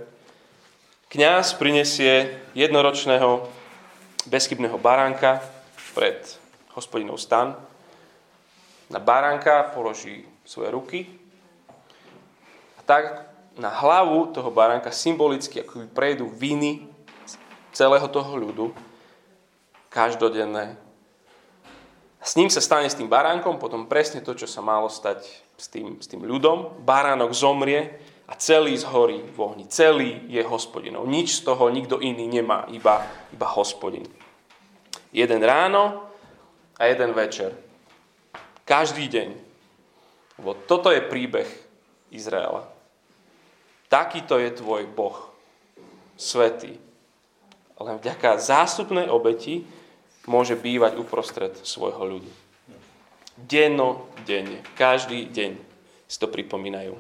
kňaz 1.09 1.56
prinesie 1.56 2.37
jednoročného 2.52 3.49
bezchybného 4.28 4.76
baránka 4.76 5.40
pred 5.97 6.21
hospodinov 6.76 7.16
stan. 7.16 7.56
Na 8.92 9.00
baránka 9.00 9.73
položí 9.73 10.28
svoje 10.44 10.68
ruky 10.76 10.99
a 12.76 12.85
tak 12.85 13.33
na 13.56 13.73
hlavu 13.73 14.28
toho 14.37 14.52
baránka 14.52 14.92
symbolicky 14.92 15.64
ako 15.64 15.88
by 15.88 15.88
prejdú 15.88 16.28
viny 16.37 16.85
celého 17.73 18.04
toho 18.12 18.37
ľudu 18.37 18.76
každodenné. 19.88 20.83
S 22.25 22.40
ním 22.40 22.49
sa 22.49 22.64
stane 22.64 22.88
s 22.88 22.97
tým 22.97 23.12
baránkom 23.12 23.61
potom 23.61 23.85
presne 23.85 24.25
to, 24.25 24.33
čo 24.33 24.49
sa 24.49 24.64
malo 24.64 24.88
stať 24.88 25.28
s 25.61 25.69
tým, 25.69 26.00
s 26.00 26.09
tým 26.09 26.25
ľudom, 26.25 26.81
baránok 26.81 27.37
zomrie 27.37 28.00
a 28.25 28.33
celý 28.40 28.73
zhorí 28.81 29.21
v 29.21 29.38
ohni. 29.45 29.69
Celý 29.69 30.25
je 30.33 30.40
hospodinov. 30.40 31.04
Nič 31.04 31.45
z 31.45 31.52
toho 31.52 31.69
nikto 31.69 32.00
iný 32.00 32.25
nemá, 32.25 32.64
iba, 32.73 33.04
iba 33.28 33.47
hospodin. 33.52 34.09
Jeden 35.12 35.45
ráno 35.45 36.09
a 36.81 36.88
jeden 36.88 37.12
večer. 37.12 37.52
Každý 38.64 39.04
deň. 39.12 39.28
Lebo 40.40 40.57
toto 40.64 40.88
je 40.88 41.04
príbeh 41.04 41.47
Izraela. 42.09 42.64
Takýto 43.93 44.40
je 44.40 44.49
tvoj 44.49 44.88
Boh. 44.88 45.28
Svetý. 46.16 46.81
Len 47.76 48.00
vďaka 48.00 48.40
zástupnej 48.40 49.12
obeti 49.12 49.69
môže 50.26 50.57
bývať 50.57 50.97
uprostred 50.97 51.52
svojho 51.64 52.04
ľudu. 52.16 52.31
Denno, 53.35 54.09
denne. 54.23 54.62
Každý 54.78 55.26
deň 55.28 55.52
si 56.07 56.16
to 56.21 56.31
pripomínajú. 56.31 56.95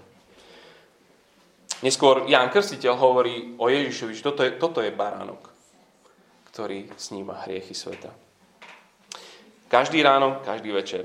Neskôr 1.84 2.24
Ján 2.26 2.48
Krstiteľ 2.48 2.96
hovorí 2.96 3.54
o 3.60 3.68
Ježišovi, 3.68 4.12
že 4.16 4.24
toto 4.24 4.40
je, 4.40 4.56
toto 4.56 4.80
je 4.80 4.88
baránok, 4.88 5.52
ktorý 6.48 6.88
sníma 6.96 7.44
hriechy 7.44 7.76
sveta. 7.76 8.08
Každý 9.68 10.00
ráno, 10.00 10.40
každý 10.46 10.72
večer. 10.72 11.04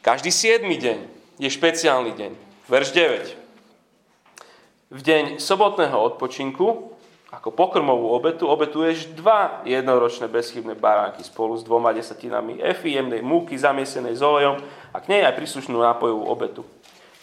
Každý 0.00 0.30
siedmy 0.32 0.78
deň 0.78 0.98
je 1.42 1.48
špeciálny 1.50 2.16
deň. 2.16 2.32
Verš 2.70 2.88
9. 2.96 4.94
V 4.94 5.00
deň 5.02 5.24
sobotného 5.42 5.98
odpočinku 5.98 6.95
ako 7.36 7.52
pokrmovú 7.52 8.16
obetu 8.16 8.48
obetuješ 8.48 9.12
dva 9.12 9.60
jednoročné 9.68 10.24
bezchybné 10.24 10.72
baránky 10.72 11.20
spolu 11.20 11.60
s 11.60 11.62
dvoma 11.68 11.92
desatinami 11.92 12.64
efy, 12.64 12.96
jemnej 12.96 13.20
múky 13.20 13.60
zamiesenej 13.60 14.16
s 14.16 14.24
olejom 14.24 14.56
a 14.88 14.96
k 15.04 15.12
nej 15.12 15.20
aj 15.20 15.36
príslušnú 15.36 15.76
nápojovú 15.76 16.24
obetu. 16.32 16.64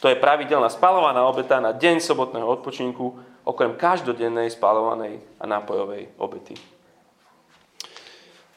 To 0.05 0.11
je 0.11 0.21
pravidelná 0.21 0.69
spalovaná 0.69 1.25
obeta 1.25 1.57
na 1.57 1.73
deň 1.73 1.97
sobotného 1.97 2.45
odpočinku, 2.45 3.17
okrem 3.41 3.73
každodennej 3.73 4.53
spalovanej 4.53 5.17
a 5.41 5.49
nápojovej 5.49 6.13
obety. 6.21 6.53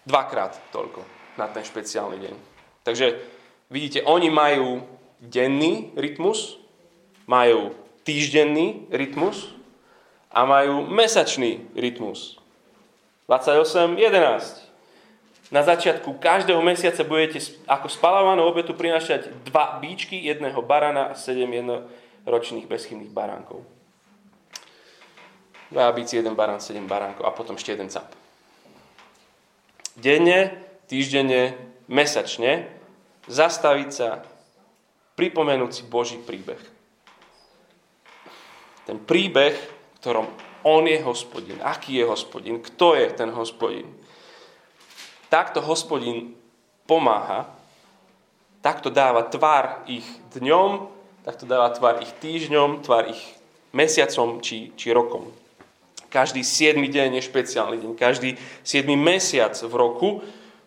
Dvakrát 0.05 0.61
toľko 0.71 1.01
na 1.41 1.49
ten 1.49 1.65
špeciálny 1.65 2.21
deň. 2.21 2.35
Takže 2.85 3.07
vidíte, 3.73 4.05
oni 4.05 4.29
majú 4.29 4.85
denný 5.25 5.97
rytmus, 5.97 6.61
majú 7.25 7.73
týždenný 8.05 8.93
rytmus, 8.93 9.56
a 10.37 10.45
majú 10.45 10.85
mesačný 10.85 11.65
rytmus. 11.73 12.37
28, 13.25 13.97
11. 13.97 14.69
Na 15.49 15.65
začiatku 15.65 16.21
každého 16.21 16.61
mesiaca 16.61 17.01
budete 17.09 17.41
ako 17.65 17.89
spalovanú 17.89 18.45
obetu 18.45 18.77
prinášať 18.77 19.33
dva 19.49 19.81
bíčky, 19.81 20.21
jedného 20.21 20.61
barana 20.61 21.09
a 21.09 21.17
sedem 21.17 21.49
jednoročných 21.49 22.69
bezchybných 22.69 23.15
baránkov. 23.17 23.65
Dva 25.73 25.89
bíci, 25.97 26.21
jeden 26.21 26.37
barán, 26.37 26.61
sedem 26.61 26.85
baránkov 26.85 27.25
a 27.25 27.33
potom 27.33 27.57
ešte 27.57 27.73
jeden 27.73 27.89
cap. 27.89 28.13
Denne, 29.97 30.53
týždenne, 30.85 31.57
mesačne 31.89 32.69
zastaviť 33.25 33.91
sa, 33.91 34.21
pripomenúť 35.17 35.89
Boží 35.89 36.21
príbeh. 36.21 36.61
Ten 38.85 39.01
príbeh 39.01 39.76
ktorom 40.01 40.27
on 40.67 40.87
je 40.87 40.99
hospodin. 41.03 41.63
Aký 41.63 42.01
je 42.01 42.05
hospodin? 42.05 42.59
Kto 42.59 42.99
je 42.99 43.07
ten 43.15 43.31
hospodin? 43.31 43.87
Takto 45.31 45.63
hospodin 45.63 46.35
pomáha, 46.87 47.51
takto 48.63 48.91
dáva 48.91 49.27
tvar 49.27 49.87
ich 49.87 50.07
dňom, 50.35 50.87
takto 51.27 51.47
dáva 51.47 51.71
tvar 51.75 52.03
ich 52.03 52.11
týždňom, 52.19 52.83
tvar 52.83 53.11
ich 53.11 53.21
mesiacom 53.75 54.39
či, 54.43 54.75
či 54.79 54.91
rokom. 54.95 55.31
Každý 56.07 56.47
7 56.47 56.79
deň 56.81 57.19
je 57.19 57.23
špeciálny 57.29 57.77
deň. 57.83 57.93
Každý 57.99 58.39
7 58.63 58.87
mesiac 58.95 59.53
v 59.59 59.75
roku 59.75 60.11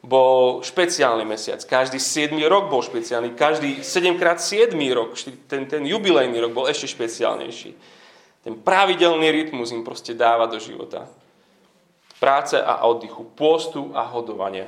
bol 0.03 0.63
špeciálny 0.63 1.25
mesiac. 1.27 1.59
Každý 1.63 1.99
7 1.99 2.35
rok 2.47 2.71
bol 2.71 2.83
špeciálny. 2.83 3.35
Každý 3.35 3.83
7x7 3.83 4.71
rok, 4.95 5.15
ten, 5.47 5.67
ten 5.67 5.83
jubilejný 5.83 6.39
rok 6.39 6.51
bol 6.55 6.65
ešte 6.71 6.87
špeciálnejší. 6.87 7.98
Ten 8.43 8.55
pravidelný 8.55 9.31
rytmus 9.31 9.75
im 9.75 9.83
proste 9.83 10.15
dáva 10.15 10.47
do 10.47 10.59
života. 10.59 11.07
Práce 12.19 12.59
a 12.59 12.83
oddychu, 12.87 13.23
pôstu 13.35 13.91
a 13.95 14.03
hodovania. 14.07 14.67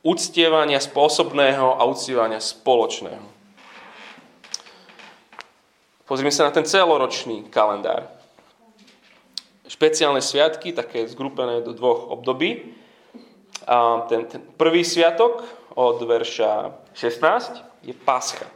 Uctievania 0.00 0.80
spôsobného 0.80 1.76
a 1.76 1.84
uctievania 1.84 2.40
spoločného. 2.40 3.24
Pozrime 6.08 6.32
sa 6.32 6.48
na 6.48 6.52
ten 6.52 6.64
celoročný 6.64 7.52
kalendár 7.52 8.20
špeciálne 9.70 10.18
sviatky, 10.18 10.74
také 10.74 11.06
zgrupené 11.06 11.62
do 11.62 11.70
dvoch 11.70 12.10
období. 12.10 12.74
A 13.70 14.04
ten, 14.10 14.26
ten 14.26 14.42
prvý 14.58 14.82
sviatok 14.82 15.46
od 15.78 16.02
verša 16.02 16.74
16 16.92 17.86
je 17.86 17.94
Pascha. 17.94 18.50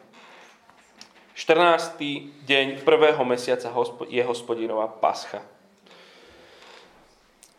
14. 1.34 1.98
deň 2.46 2.86
prvého 2.86 3.18
mesiaca 3.26 3.66
je 4.06 4.22
hospodinová 4.22 4.86
Pascha. 4.86 5.42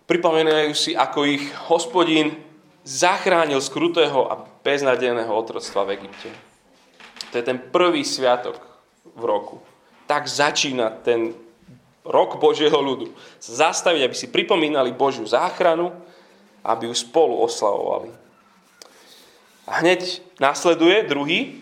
Pripomínajú 0.07 0.71
si, 0.71 0.95
ako 0.95 1.27
ich 1.27 1.43
hospodin 1.67 2.39
zachránil 2.87 3.59
z 3.59 3.67
krutého 3.67 4.31
a 4.31 4.39
beznadejného 4.63 5.27
otroctva 5.27 5.83
v 5.83 5.99
Egypte. 5.99 6.31
To 7.35 7.35
je 7.35 7.43
ten 7.43 7.59
prvý 7.59 8.07
sviatok 8.07 8.63
v 9.11 9.23
roku. 9.27 9.59
Tak 10.07 10.23
začína 10.23 10.95
ten 11.03 11.35
rok 12.07 12.39
Božieho 12.39 12.79
ľudu. 12.79 13.11
Zastaviť, 13.43 14.07
aby 14.07 14.15
si 14.15 14.31
pripomínali 14.31 14.95
Božiu 14.95 15.27
záchranu, 15.27 15.91
aby 16.63 16.87
ju 16.87 16.95
spolu 16.95 17.43
oslavovali. 17.43 18.07
A 19.67 19.83
hneď 19.83 20.23
následuje 20.39 21.03
druhý, 21.11 21.59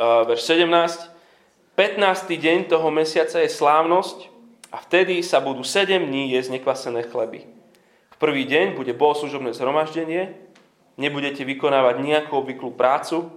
verš 0.00 0.56
17. 0.56 1.09
15. 1.80 2.28
deň 2.28 2.68
toho 2.68 2.92
mesiaca 2.92 3.40
je 3.40 3.48
slávnosť 3.48 4.28
a 4.68 4.84
vtedy 4.84 5.24
sa 5.24 5.40
budú 5.40 5.64
7 5.64 6.12
dní 6.12 6.28
jesť 6.28 6.60
nekvasené 6.60 7.08
chleby. 7.08 7.48
V 8.12 8.16
prvý 8.20 8.44
deň 8.44 8.76
bude 8.76 8.92
bohoslužobné 8.92 9.56
zhromaždenie, 9.56 10.36
nebudete 11.00 11.40
vykonávať 11.40 12.04
nejakú 12.04 12.36
obvyklú 12.36 12.76
prácu, 12.76 13.32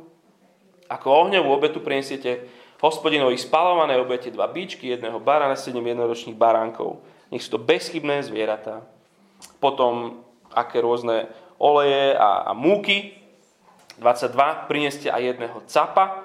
ako 0.92 1.08
ohňovú 1.08 1.56
obetu 1.56 1.80
prinesiete 1.80 2.44
hospodinovi 2.84 3.40
spalované 3.40 3.96
obete 3.96 4.28
dva 4.28 4.52
bíčky, 4.52 4.92
jedného 4.92 5.24
barána, 5.24 5.56
sedem 5.56 5.96
jednoročných 5.96 6.36
baránkov. 6.36 7.00
Nech 7.32 7.48
sú 7.48 7.56
to 7.56 7.64
bezchybné 7.64 8.28
zvieratá. 8.28 8.84
Potom 9.64 10.20
aké 10.52 10.84
rôzne 10.84 11.32
oleje 11.56 12.12
a, 12.20 12.44
a 12.44 12.52
múky. 12.52 13.16
22. 14.04 14.68
Prineste 14.68 15.08
aj 15.08 15.32
jedného 15.32 15.64
capa 15.64 16.23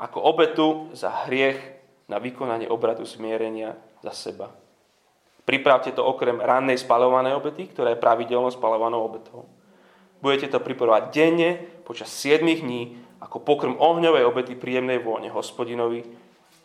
ako 0.00 0.18
obetu 0.24 0.88
za 0.96 1.28
hriech 1.28 1.60
na 2.08 2.16
vykonanie 2.16 2.66
obradu 2.66 3.04
zmierenia 3.04 3.76
za 4.00 4.16
seba. 4.16 4.48
Pripravte 5.44 5.92
to 5.92 6.00
okrem 6.00 6.40
rannej 6.40 6.80
spalovanej 6.80 7.36
obety, 7.36 7.68
ktorá 7.68 7.92
je 7.92 8.00
pravidelnou 8.00 8.48
spalovanou 8.48 9.04
obetou. 9.04 9.44
Budete 10.24 10.52
to 10.52 10.58
pripravovať 10.60 11.04
denne 11.12 11.60
počas 11.84 12.08
7 12.12 12.44
dní 12.44 12.96
ako 13.20 13.44
pokrm 13.44 13.76
ohňovej 13.76 14.24
obety 14.24 14.56
príjemnej 14.56 15.00
vône 15.04 15.28
hospodinovi, 15.28 16.04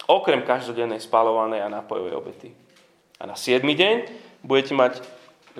okrem 0.08 0.48
každodennej 0.48 1.04
spalovanej 1.04 1.66
a 1.66 1.72
nápojovej 1.72 2.16
obety. 2.16 2.50
A 3.20 3.28
na 3.28 3.36
7. 3.36 3.64
deň 3.64 3.96
budete 4.44 4.72
mať 4.76 5.04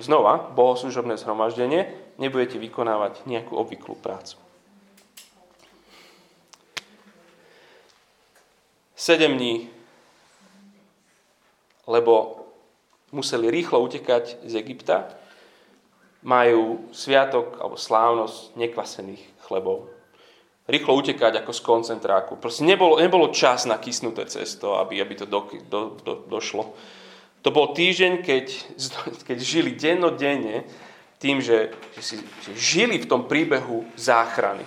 znova 0.00 0.52
bohoslužobné 0.56 1.16
zhromaždenie, 1.20 1.88
nebudete 2.16 2.56
vykonávať 2.56 3.24
nejakú 3.28 3.56
obvyklú 3.56 3.96
prácu. 4.00 4.45
7 8.96 9.36
dní, 9.36 9.68
lebo 11.86 12.42
museli 13.12 13.52
rýchlo 13.52 13.84
utekať 13.84 14.42
z 14.42 14.52
Egypta, 14.58 15.12
majú 16.26 16.90
sviatok 16.90 17.60
alebo 17.62 17.78
slávnosť 17.78 18.58
nekvasených 18.58 19.22
chlebov 19.46 19.86
rýchlo 20.66 20.98
utekať 20.98 21.42
ako 21.42 21.52
z 21.54 21.60
koncentráku. 21.62 22.32
Proste 22.36 22.66
nebolo, 22.66 22.98
nebolo 22.98 23.30
čas 23.30 23.64
na 23.70 23.78
kysnuté 23.78 24.26
cesto, 24.26 24.78
aby, 24.82 24.98
aby 24.98 25.14
to 25.14 25.26
do, 25.26 25.46
do, 25.70 25.80
do, 26.02 26.12
došlo. 26.26 26.74
To 27.46 27.54
bol 27.54 27.70
týždeň, 27.70 28.26
keď, 28.26 28.46
keď 29.26 29.38
žili 29.38 29.78
dennodenne 29.78 30.66
tým, 31.22 31.38
že, 31.38 31.70
že, 31.94 32.02
si, 32.02 32.16
že 32.18 32.52
žili 32.58 32.98
v 32.98 33.06
tom 33.06 33.30
príbehu 33.30 33.86
záchrany. 33.94 34.66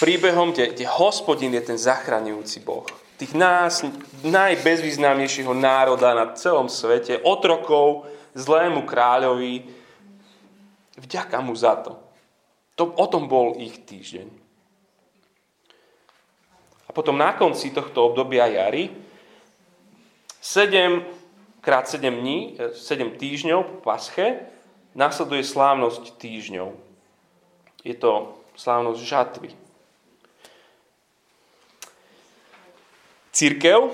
Príbehom, 0.00 0.56
kde, 0.56 0.72
kde 0.72 0.88
hospodin 0.88 1.52
je 1.52 1.60
ten 1.60 1.76
zachraňujúci 1.76 2.64
Boh. 2.64 2.88
Tých 3.20 3.36
nás, 3.36 3.84
najbezvýznamnejšieho 4.24 5.52
národa 5.52 6.16
na 6.16 6.32
celom 6.32 6.72
svete, 6.72 7.20
otrokov, 7.20 8.08
zlému 8.32 8.88
kráľovi, 8.88 9.68
vďaka 10.96 11.36
mu 11.44 11.52
za 11.52 11.76
to. 11.84 12.00
to 12.80 12.88
o 12.96 13.06
tom 13.12 13.28
bol 13.28 13.60
ich 13.60 13.84
týždeň. 13.84 14.24
A 16.88 16.96
potom 16.96 17.20
na 17.20 17.36
konci 17.36 17.68
tohto 17.70 18.08
obdobia 18.08 18.48
jary 18.48 18.88
7 20.40 21.04
krát 21.60 21.84
7 21.84 22.08
dní, 22.08 22.56
7 22.72 23.20
týždňov 23.20 23.60
po 23.62 23.76
pasche, 23.92 24.48
nasleduje 24.96 25.44
slávnosť 25.44 26.16
týždňov. 26.16 26.72
Je 27.84 27.94
to 27.94 28.34
slávnosť 28.56 29.00
žatvy. 29.04 29.50
Církev 33.40 33.88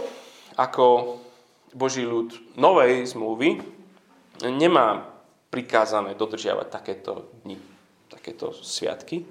ako 0.59 1.23
Boží 1.71 2.03
ľud 2.03 2.35
novej 2.59 3.07
zmluvy 3.07 3.63
nemá 4.43 5.07
prikázané 5.55 6.19
dodržiavať 6.19 6.67
takéto 6.67 7.31
dni, 7.47 7.55
takéto 8.11 8.51
sviatky. 8.51 9.23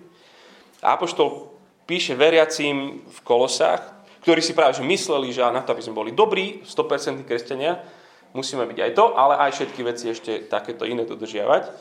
A 0.79 0.95
Apoštol 0.95 1.51
píše 1.83 2.15
veriacím 2.15 3.03
v 3.03 3.19
Kolosách, 3.27 3.83
ktorí 4.23 4.39
si 4.39 4.55
práve 4.55 4.79
že 4.79 4.87
mysleli, 4.87 5.35
že 5.35 5.43
na 5.51 5.59
to, 5.59 5.75
aby 5.75 5.83
sme 5.83 5.99
boli 5.99 6.15
dobrí, 6.15 6.63
100% 6.63 7.27
kresťania, 7.27 7.83
musíme 8.31 8.63
byť 8.71 8.79
aj 8.87 8.91
to, 8.95 9.19
ale 9.19 9.35
aj 9.35 9.51
všetky 9.51 9.81
veci 9.83 10.15
ešte 10.15 10.47
takéto 10.47 10.87
iné 10.87 11.03
dodržiavať. 11.03 11.75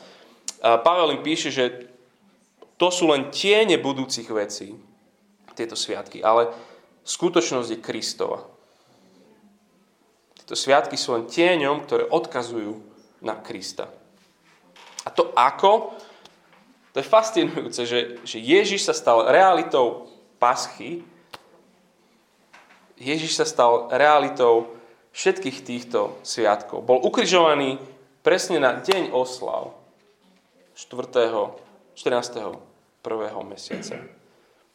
Pavel 0.59 1.15
im 1.15 1.23
píše, 1.23 1.55
že 1.55 1.87
to 2.75 2.91
sú 2.91 3.07
len 3.07 3.31
tiene 3.31 3.79
budúcich 3.79 4.27
vecí, 4.27 4.75
tieto 5.55 5.79
sviatky, 5.79 6.19
ale 6.19 6.74
skutočnosť 7.05 7.69
je 7.69 7.79
Kristova. 7.79 8.41
Tieto 10.41 10.57
sviatky 10.57 10.97
sú 10.97 11.13
len 11.13 11.29
tieňom, 11.29 11.85
ktoré 11.85 12.09
odkazujú 12.09 12.81
na 13.21 13.37
Krista. 13.37 13.89
A 15.05 15.09
to 15.13 15.29
ako? 15.37 15.93
To 16.93 16.97
je 16.97 17.05
fascinujúce, 17.05 17.81
že, 17.85 17.99
že 18.25 18.37
Ježiš 18.41 18.89
sa 18.89 18.93
stal 18.97 19.29
realitou 19.29 20.09
paschy, 20.41 21.05
Ježiš 22.95 23.35
sa 23.35 23.45
stal 23.45 23.91
realitou 23.91 24.71
všetkých 25.11 25.57
týchto 25.67 26.15
sviatkov. 26.23 26.87
Bol 26.87 27.03
ukrižovaný 27.03 27.75
presne 28.23 28.59
na 28.59 28.79
deň 28.79 29.11
oslav 29.11 29.75
4. 30.75 31.11
14. 31.95 31.95
1. 31.95 33.47
mesiaca. 33.47 33.95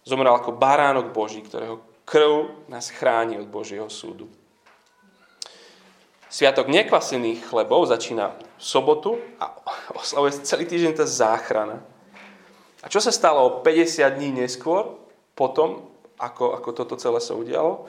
Zomrel 0.04 0.32
ako 0.32 0.56
baránok 0.56 1.12
Boží, 1.12 1.44
ktorého 1.44 1.89
krv 2.10 2.66
nás 2.66 2.90
chráni 2.90 3.38
od 3.38 3.46
Božieho 3.46 3.86
súdu. 3.86 4.26
Sviatok 6.26 6.66
nekvasených 6.66 7.46
chlebov 7.46 7.86
začína 7.86 8.34
v 8.34 8.38
sobotu 8.58 9.18
a 9.38 9.54
oslavuje 9.94 10.42
celý 10.42 10.66
týždeň 10.66 10.92
tá 10.98 11.06
záchrana. 11.06 11.78
A 12.82 12.86
čo 12.90 12.98
sa 12.98 13.14
stalo 13.14 13.62
50 13.62 14.02
dní 14.18 14.42
neskôr, 14.42 14.98
potom, 15.38 15.86
ako, 16.18 16.58
ako 16.58 16.68
toto 16.74 16.94
celé 16.98 17.22
sa 17.22 17.38
udialo? 17.38 17.86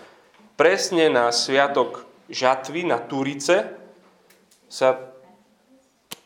Presne 0.53 1.09
na 1.09 1.33
sviatok 1.33 2.05
žatvy, 2.29 2.85
na 2.85 3.01
Turice, 3.01 3.73
sa 4.69 5.01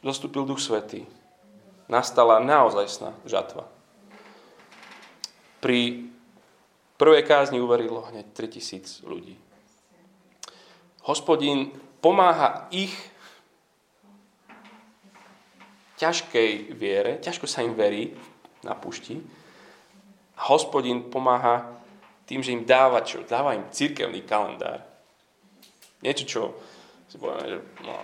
zostúpil 0.04 0.44
Duch 0.44 0.60
Svetý. 0.60 1.08
Nastala 1.88 2.44
naozajstná 2.44 3.16
žatva. 3.24 3.68
Pri 5.60 6.12
prvej 6.96 7.24
kázni 7.28 7.60
uverilo 7.60 8.02
hneď 8.12 8.32
3000 8.34 9.04
ľudí. 9.04 9.36
Hospodín 11.06 11.70
pomáha 12.02 12.66
ich 12.74 12.94
ťažkej 16.02 16.76
viere, 16.76 17.22
ťažko 17.22 17.46
sa 17.48 17.64
im 17.64 17.78
verí 17.78 18.12
na 18.66 18.76
pušti. 18.76 19.22
A 20.36 20.52
hospodin 20.52 21.08
pomáha 21.08 21.80
tým, 22.28 22.44
že 22.44 22.52
im 22.52 22.68
dáva 22.68 23.06
čo? 23.06 23.24
Dáva 23.24 23.56
im 23.56 23.70
církevný 23.72 24.26
kalendár. 24.26 24.84
Niečo, 26.04 26.26
čo 26.28 26.42
si 27.08 27.16
povedal, 27.16 27.48
že 27.48 27.60
no, 27.86 27.96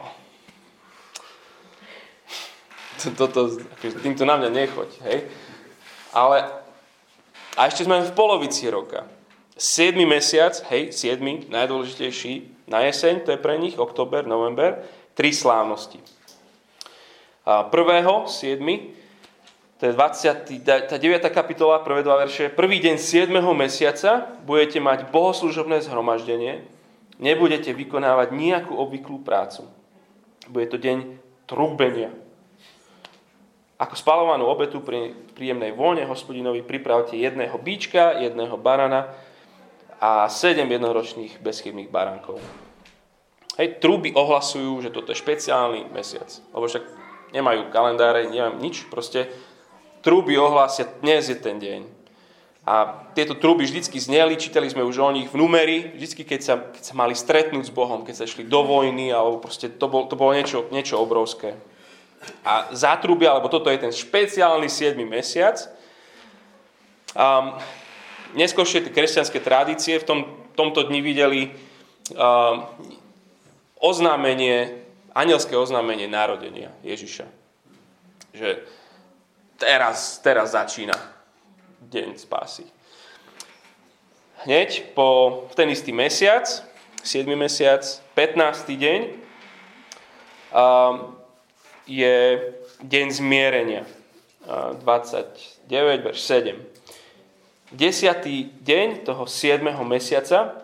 toto, 3.17 3.49
akože 3.49 3.97
týmto 3.99 4.23
na 4.23 4.37
mňa 4.37 4.49
nechoď, 4.53 4.89
hej. 5.09 5.19
Ale, 6.13 6.60
a 7.59 7.67
ešte 7.67 7.83
sme 7.83 8.03
v 8.03 8.15
polovici 8.15 8.67
roka. 8.71 9.07
7. 9.59 9.93
mesiac, 10.07 10.55
hej, 10.71 10.95
7. 10.95 11.51
najdôležitejší 11.51 12.65
na 12.71 12.87
jeseň, 12.87 13.27
to 13.27 13.35
je 13.35 13.39
pre 13.39 13.59
nich, 13.59 13.75
október, 13.75 14.23
november, 14.23 14.81
tri 15.13 15.35
slávnosti. 15.35 15.99
A 17.43 17.67
prvého, 17.67 18.25
7. 18.25 18.61
To 19.81 19.83
je 19.89 19.93
20, 19.97 20.87
tá 20.87 20.95
9. 20.95 21.25
kapitola, 21.33 21.81
prvé 21.81 22.05
dva 22.05 22.21
verše. 22.21 22.53
Prvý 22.53 22.77
deň 22.79 22.95
7. 23.01 23.33
mesiaca 23.57 24.29
budete 24.45 24.77
mať 24.77 25.09
bohoslužobné 25.09 25.81
zhromaždenie, 25.81 26.61
nebudete 27.17 27.73
vykonávať 27.73 28.29
nejakú 28.31 28.77
obvyklú 28.77 29.25
prácu. 29.25 29.65
Bude 30.47 30.69
to 30.69 30.77
deň 30.77 31.17
trúbenia. 31.49 32.13
Ako 33.81 33.97
spalovanú 33.97 34.45
obetu 34.45 34.77
pri 34.85 35.09
príjemnej 35.33 35.73
vône 35.73 36.05
hospodinovi 36.05 36.61
pripravte 36.61 37.17
jedného 37.17 37.57
bíčka, 37.57 38.13
jedného 38.21 38.53
barana 38.53 39.09
a 39.97 40.29
sedem 40.29 40.69
jednoročných 40.69 41.41
bezchybných 41.41 41.89
baránkov. 41.89 42.37
Hej, 43.57 43.81
trúby 43.81 44.13
ohlasujú, 44.13 44.85
že 44.85 44.93
toto 44.93 45.09
je 45.09 45.17
špeciálny 45.17 45.89
mesiac. 45.89 46.29
Lebo 46.53 46.69
však 46.69 46.85
nemajú 47.33 47.73
kalendáre, 47.73 48.29
neviem 48.29 48.61
nič, 48.61 48.85
proste 48.85 49.25
trúby 50.05 50.37
ohlásia, 50.37 50.85
dnes 51.01 51.33
je 51.33 51.37
ten 51.41 51.57
deň. 51.57 51.81
A 52.61 53.01
tieto 53.17 53.33
trúby 53.33 53.65
vždycky 53.65 53.97
zneli, 53.97 54.37
čítali 54.37 54.69
sme 54.69 54.85
už 54.85 55.01
o 55.01 55.09
nich 55.09 55.25
v 55.33 55.41
numeri, 55.41 55.97
vždycky 55.97 56.21
keď 56.21 56.39
sa, 56.45 56.53
keď 56.69 56.83
sa 56.85 56.93
mali 56.93 57.17
stretnúť 57.17 57.65
s 57.65 57.73
Bohom, 57.73 58.05
keď 58.05 58.21
sa 58.21 58.29
šli 58.29 58.45
do 58.45 58.61
vojny, 58.61 59.09
alebo 59.09 59.41
proste 59.41 59.73
to, 59.73 59.89
bol, 59.89 60.05
to 60.05 60.13
bolo 60.13 60.37
niečo, 60.37 60.69
niečo 60.69 61.01
obrovské. 61.01 61.57
A 62.45 62.69
zátrubia, 62.73 63.33
alebo 63.33 63.49
toto 63.49 63.69
je 63.69 63.81
ten 63.81 63.93
špeciálny 63.93 64.69
7. 64.69 64.97
mesiac. 65.05 65.57
Um, 67.17 67.57
neskôršie 68.37 68.87
tie 68.87 68.93
kresťanské 68.93 69.43
tradície 69.43 69.99
v 69.99 70.05
tom, 70.05 70.19
tomto 70.55 70.87
dni 70.87 71.01
videli 71.01 71.41
um, 72.13 72.65
oznámenie, 73.81 74.85
anielské 75.11 75.57
oznámenie 75.57 76.07
narodenia 76.07 76.71
Ježiša. 76.85 77.27
Že 78.31 78.63
teraz, 79.57 80.21
teraz 80.23 80.53
začína 80.55 80.95
deň 81.89 82.21
spásy. 82.21 82.65
Hneď 84.45 84.97
po 84.97 85.45
ten 85.53 85.69
istý 85.69 85.93
mesiac, 85.93 86.47
7. 87.03 87.29
mesiac, 87.37 87.81
15. 88.13 88.65
deň, 88.73 88.99
um, 90.49 91.20
je 91.91 92.39
deň 92.87 93.05
zmierenia. 93.11 93.83
29, 94.47 96.01
verš 96.01 96.19
7. 96.23 96.55
Desiatý 97.71 98.51
deň 98.63 99.05
toho 99.05 99.27
7. 99.27 99.63
mesiaca 99.85 100.59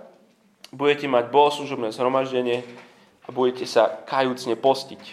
budete 0.74 1.08
mať 1.08 1.32
bohoslužobné 1.32 1.94
zhromaždenie 1.94 2.66
a 3.24 3.30
budete 3.32 3.70
sa 3.70 3.88
kajúcne 4.08 4.58
postiť. 4.60 5.04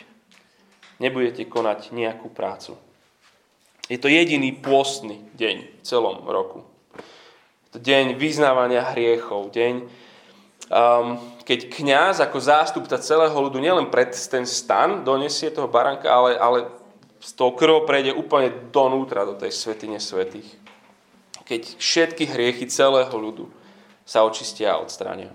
Nebudete 1.02 1.44
konať 1.44 1.90
nejakú 1.92 2.30
prácu. 2.30 2.78
Je 3.90 4.00
to 4.00 4.08
jediný 4.08 4.54
pôstny 4.56 5.20
deň 5.36 5.56
v 5.68 5.82
celom 5.84 6.24
roku. 6.24 6.64
Je 7.68 7.70
to 7.76 7.78
deň 7.84 8.16
vyznávania 8.16 8.80
hriechov, 8.94 9.52
deň, 9.52 9.74
um, 10.72 11.20
keď 11.44 11.68
kňaz 11.68 12.24
ako 12.24 12.40
zástupca 12.40 12.96
celého 12.96 13.36
ľudu 13.36 13.60
nielen 13.60 13.92
pred 13.92 14.16
ten 14.16 14.48
stan 14.48 15.04
donesie 15.04 15.52
toho 15.52 15.68
baránka, 15.68 16.08
ale, 16.08 16.40
ale 16.40 16.58
z 17.20 17.30
toho 17.36 17.52
krvo 17.52 17.84
prejde 17.84 18.16
úplne 18.16 18.52
donútra, 18.72 19.28
do 19.28 19.36
tej 19.36 19.52
svetine 19.52 20.00
svetých. 20.00 20.48
Keď 21.44 21.76
všetky 21.76 22.24
hriechy 22.24 22.64
celého 22.68 23.12
ľudu 23.12 23.52
sa 24.08 24.24
očistia 24.24 24.76
a 24.76 24.80
odstránia. 24.80 25.32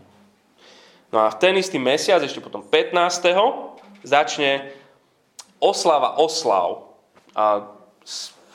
No 1.14 1.26
a 1.26 1.34
v 1.34 1.38
ten 1.42 1.58
istý 1.58 1.82
mesiac, 1.82 2.22
ešte 2.22 2.42
potom 2.42 2.62
15. 2.62 2.94
začne 4.06 4.74
oslava 5.58 6.18
oslav. 6.18 6.90
A 7.34 7.66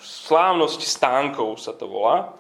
slávnosť 0.03 0.81
stánkov 0.83 1.59
sa 1.63 1.75
to 1.75 1.87
volá. 1.87 2.35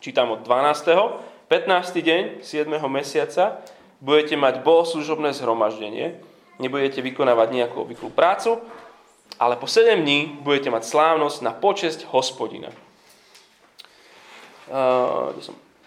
Čítam 0.00 0.32
od 0.32 0.44
12. 0.44 1.48
15. 1.48 2.04
deň 2.04 2.22
7. 2.44 2.68
mesiaca 2.88 3.60
budete 4.00 4.36
mať 4.36 4.60
bohoslužobné 4.62 5.32
zhromaždenie, 5.36 6.20
nebudete 6.56 7.00
vykonávať 7.00 7.48
nejakú 7.52 7.84
obvyklú 7.84 8.12
prácu, 8.12 8.60
ale 9.36 9.60
po 9.60 9.68
7 9.68 10.00
dní 10.00 10.40
budete 10.40 10.72
mať 10.72 10.88
slávnosť 10.88 11.38
na 11.44 11.52
počesť 11.52 12.08
hospodina. 12.08 12.72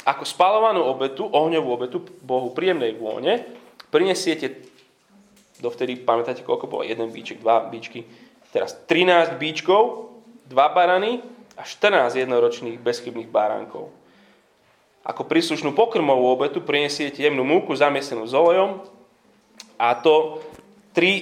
Ako 0.06 0.24
spalovanú 0.24 0.86
obetu, 0.86 1.26
ohňovú 1.28 1.70
obetu 1.74 1.98
Bohu 2.24 2.54
príjemnej 2.54 2.96
vône, 2.96 3.46
prinesiete, 3.90 4.64
dovtedy 5.60 6.00
pamätáte, 6.00 6.46
koľko 6.46 6.72
bolo? 6.72 6.88
Jeden 6.88 7.12
bíček, 7.12 7.44
dva 7.44 7.68
bíčky, 7.68 8.06
teraz 8.54 8.78
13 8.88 9.36
bíčkov 9.36 10.10
dva 10.50 10.74
barany 10.74 11.22
a 11.54 11.62
14 11.62 12.18
jednoročných 12.18 12.82
bezchybných 12.82 13.30
baránkov. 13.30 13.94
Ako 15.04 15.24
príslušnú 15.26 15.72
pokrmovú 15.72 16.28
obetu 16.28 16.60
prinesiete 16.60 17.24
jemnú 17.24 17.48
múku 17.48 17.72
zamiesenú 17.76 18.28
s 18.28 18.36
olejom 18.36 18.84
a 19.80 19.96
to 19.96 20.44
3 20.96 21.02
e, 21.02 21.22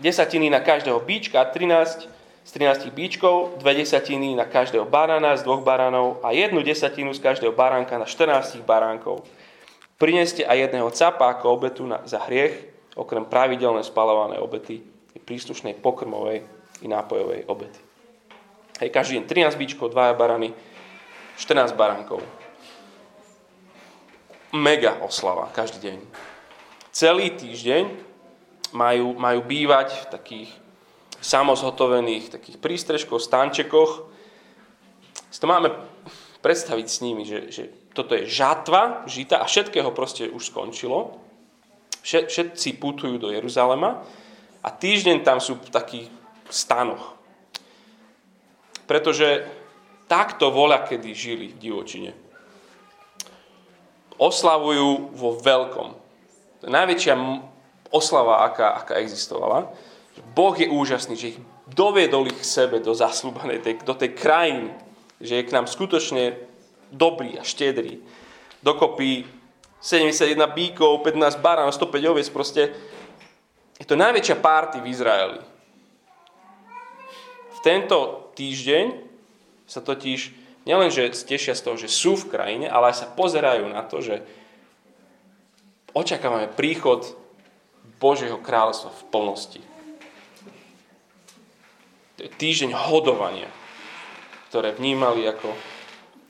desatiny 0.00 0.52
na 0.52 0.60
každého 0.60 1.00
bíčka, 1.00 1.40
13 1.40 2.16
z 2.46 2.50
13 2.54 2.94
bíčkov, 2.94 3.58
2 3.58 3.80
desatiny 3.82 4.38
na 4.38 4.46
každého 4.46 4.86
barana 4.86 5.34
z 5.34 5.42
dvoch 5.42 5.66
baranov 5.66 6.22
a 6.22 6.30
jednu 6.30 6.62
desatinu 6.62 7.10
z 7.10 7.18
každého 7.18 7.50
baránka 7.50 7.98
na 7.98 8.06
14 8.06 8.62
baránkov. 8.62 9.26
Prineste 9.98 10.46
aj 10.46 10.70
jedného 10.70 10.92
capa 10.94 11.32
ako 11.32 11.50
obetu 11.50 11.82
na, 11.82 12.06
za 12.06 12.22
hriech, 12.28 12.54
okrem 12.94 13.26
pravidelnej 13.26 13.82
spalované 13.82 14.38
obety 14.38 14.84
príslušnej 15.26 15.74
pokrmovej 15.82 16.46
i 16.80 16.86
nápojovej 16.86 17.50
obety. 17.50 17.80
Hej, 18.78 18.94
každý 18.94 19.12
deň 19.20 19.24
13 19.26 19.58
bíčkov, 19.58 19.90
2 19.90 20.14
barany, 20.14 20.54
14 21.36 21.76
baránkov. 21.76 22.24
Mega 24.56 24.96
oslava, 25.04 25.52
každý 25.52 25.78
deň. 25.84 25.96
Celý 26.96 27.36
týždeň 27.36 27.92
majú, 28.72 29.12
majú 29.20 29.40
bývať 29.44 29.92
v 29.92 30.04
takých 30.08 30.50
samozhotovených 31.20 32.32
takých 32.32 32.56
prístrežkoch, 32.56 33.20
stančekoch. 33.20 34.08
Si 35.28 35.38
to 35.42 35.50
máme 35.50 35.74
predstaviť 36.40 36.86
s 36.86 37.02
nimi, 37.02 37.26
že, 37.26 37.50
že 37.52 37.64
toto 37.92 38.14
je 38.14 38.28
žatva, 38.28 39.04
žita 39.10 39.42
a 39.42 39.48
všetkého 39.48 39.90
proste 39.90 40.30
už 40.30 40.52
skončilo. 40.52 41.18
Všetci 42.06 42.78
putujú 42.78 43.18
do 43.18 43.34
Jeruzalema 43.34 44.06
a 44.62 44.68
týždeň 44.70 45.26
tam 45.26 45.42
sú 45.42 45.58
v 45.58 45.74
takých 45.74 46.06
stanoch. 46.46 47.18
Pretože 48.86 49.42
takto 50.06 50.50
voľa 50.50 50.86
kedy 50.86 51.10
žili 51.12 51.46
v 51.52 51.60
divočine. 51.60 52.10
Oslavujú 54.16 55.12
vo 55.12 55.36
veľkom. 55.36 55.88
To 56.60 56.64
je 56.64 56.72
najväčšia 56.72 57.14
oslava, 57.92 58.48
aká, 58.48 58.80
aká 58.80 58.96
existovala. 58.98 59.68
Boh 60.32 60.56
je 60.56 60.72
úžasný, 60.72 61.14
že 61.14 61.30
ich 61.36 61.38
doviedol 61.68 62.32
ich 62.32 62.40
sebe 62.40 62.80
do 62.80 62.96
zaslúbanej, 62.96 63.60
tej, 63.60 63.74
do 63.84 63.92
tej 63.92 64.16
krajiny, 64.16 64.72
že 65.20 65.42
je 65.42 65.46
k 65.46 65.52
nám 65.52 65.68
skutočne 65.68 66.40
dobrý 66.88 67.36
a 67.36 67.44
štedrý. 67.44 68.00
Dokopy 68.64 69.28
71 69.84 70.40
bíkov, 70.56 71.04
15 71.04 71.44
barán, 71.44 71.68
105 71.68 72.12
oviec, 72.12 72.28
proste 72.32 72.72
je 73.76 73.84
to 73.84 73.92
najväčšia 74.00 74.40
párty 74.40 74.80
v 74.80 74.88
Izraeli 74.88 75.40
tento 77.66 78.30
týždeň 78.38 79.05
sa 79.66 79.82
totiž 79.82 80.32
nielen, 80.66 80.90
že 80.90 81.10
tešia 81.12 81.54
z 81.54 81.62
toho, 81.62 81.76
že 81.78 81.90
sú 81.90 82.14
v 82.14 82.30
krajine, 82.30 82.66
ale 82.70 82.90
aj 82.94 83.04
sa 83.04 83.12
pozerajú 83.12 83.66
na 83.70 83.82
to, 83.86 84.02
že 84.02 84.22
očakávame 85.94 86.50
príchod 86.50 87.04
Božieho 87.98 88.38
kráľovstva 88.38 88.90
v 88.90 89.02
plnosti. 89.10 89.62
Týždeň 92.16 92.72
hodovania, 92.72 93.52
ktoré 94.48 94.72
vnímali 94.72 95.28
ako, 95.28 95.52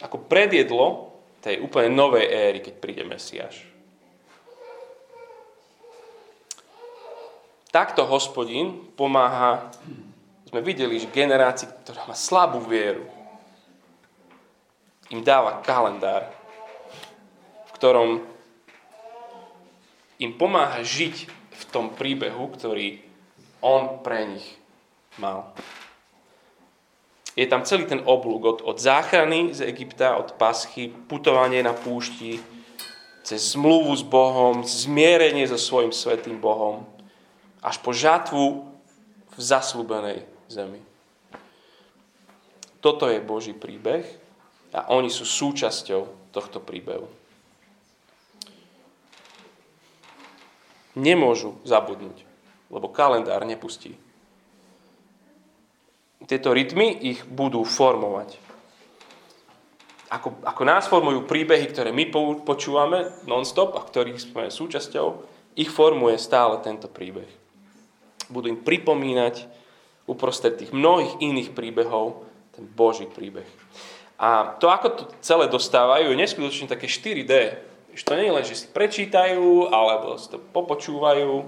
ako 0.02 0.16
predjedlo 0.26 1.14
tej 1.44 1.62
úplne 1.62 1.94
novej 1.94 2.26
éry, 2.26 2.58
keď 2.58 2.74
príde 2.82 3.02
Mesiáš. 3.06 3.76
takto 7.76 8.08
hospodin 8.08 8.88
pomáha, 8.96 9.68
sme 10.48 10.64
videli, 10.64 10.96
že 10.96 11.12
generácii, 11.12 11.68
ktorá 11.84 12.08
má 12.08 12.16
slabú 12.16 12.64
vieru, 12.64 13.04
im 15.10 15.22
dáva 15.22 15.62
kalendár, 15.62 16.30
v 17.66 17.70
ktorom 17.78 18.10
im 20.18 20.32
pomáha 20.34 20.80
žiť 20.82 21.28
v 21.30 21.62
tom 21.70 21.92
príbehu, 21.92 22.50
ktorý 22.50 23.04
on 23.60 24.00
pre 24.00 24.26
nich 24.36 24.46
mal. 25.20 25.52
Je 27.36 27.44
tam 27.44 27.68
celý 27.68 27.84
ten 27.84 28.00
oblúk 28.00 28.42
od, 28.48 28.58
od 28.64 28.80
záchrany 28.80 29.52
z 29.52 29.68
Egypta, 29.68 30.16
od 30.16 30.40
paschy, 30.40 30.88
putovanie 30.88 31.60
na 31.60 31.76
púšti, 31.76 32.40
cez 33.20 33.52
zmluvu 33.52 33.92
s 33.92 34.00
Bohom, 34.00 34.64
zmierenie 34.64 35.44
so 35.44 35.60
svojim 35.60 35.92
svetým 35.92 36.40
Bohom, 36.40 36.88
až 37.60 37.76
po 37.84 37.92
žatvu 37.92 38.64
v 39.36 39.40
zaslúbenej 39.40 40.24
zemi. 40.48 40.80
Toto 42.80 43.10
je 43.10 43.20
Boží 43.20 43.52
príbeh 43.52 44.06
a 44.76 44.92
oni 44.92 45.08
sú 45.08 45.24
súčasťou 45.24 46.30
tohto 46.36 46.60
príbehu. 46.60 47.08
Nemôžu 50.96 51.56
zabudnúť, 51.64 52.24
lebo 52.68 52.92
kalendár 52.92 53.48
nepustí. 53.48 53.96
Tieto 56.28 56.52
rytmy 56.52 56.92
ich 56.92 57.24
budú 57.24 57.64
formovať. 57.64 58.36
Ako, 60.12 60.44
ako 60.44 60.62
nás 60.64 60.84
formujú 60.86 61.24
príbehy, 61.24 61.72
ktoré 61.72 61.90
my 61.90 62.12
počúvame 62.44 63.12
non-stop 63.24 63.76
a 63.76 63.84
ktorých 63.84 64.20
sme 64.20 64.44
súčasťou, 64.52 65.06
ich 65.56 65.72
formuje 65.72 66.20
stále 66.20 66.60
tento 66.60 66.88
príbeh 66.88 67.46
budú 68.30 68.50
im 68.50 68.60
pripomínať 68.60 69.46
uprostred 70.06 70.58
tých 70.58 70.74
mnohých 70.74 71.18
iných 71.22 71.50
príbehov 71.54 72.26
ten 72.54 72.66
Boží 72.66 73.06
príbeh. 73.06 73.46
A 74.16 74.56
to, 74.56 74.72
ako 74.72 74.88
to 74.88 75.02
celé 75.20 75.44
dostávajú, 75.48 76.08
je 76.08 76.20
neskutočne 76.20 76.72
také 76.72 76.88
4D. 76.88 77.32
Že 77.96 78.02
to 78.04 78.16
nie 78.16 78.26
je 78.28 78.36
len, 78.36 78.44
že 78.44 78.56
si 78.56 78.66
prečítajú, 78.72 79.68
alebo 79.68 80.16
si 80.16 80.32
to 80.32 80.40
popočúvajú. 80.40 81.44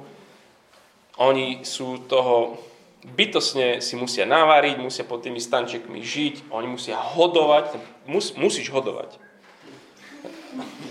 Oni 1.18 1.64
sú 1.64 2.04
toho 2.04 2.60
bytosne 3.04 3.80
si 3.80 3.96
musia 3.96 4.28
naváriť, 4.28 4.76
musia 4.76 5.04
pod 5.06 5.24
tými 5.24 5.40
stančekmi 5.40 6.02
žiť, 6.02 6.52
oni 6.52 6.68
musia 6.68 6.98
hodovať, 6.98 7.78
mus, 8.04 8.34
musíš 8.36 8.68
hodovať. 8.68 9.16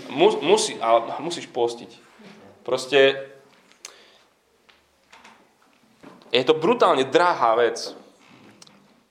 Mus, 0.08 0.40
musí, 0.40 0.80
ale 0.80 1.04
musíš 1.20 1.46
postiť. 1.52 1.90
Proste 2.64 3.28
je 6.32 6.42
to 6.44 6.56
brutálne 6.56 7.04
drahá 7.08 7.56
vec. 7.56 7.92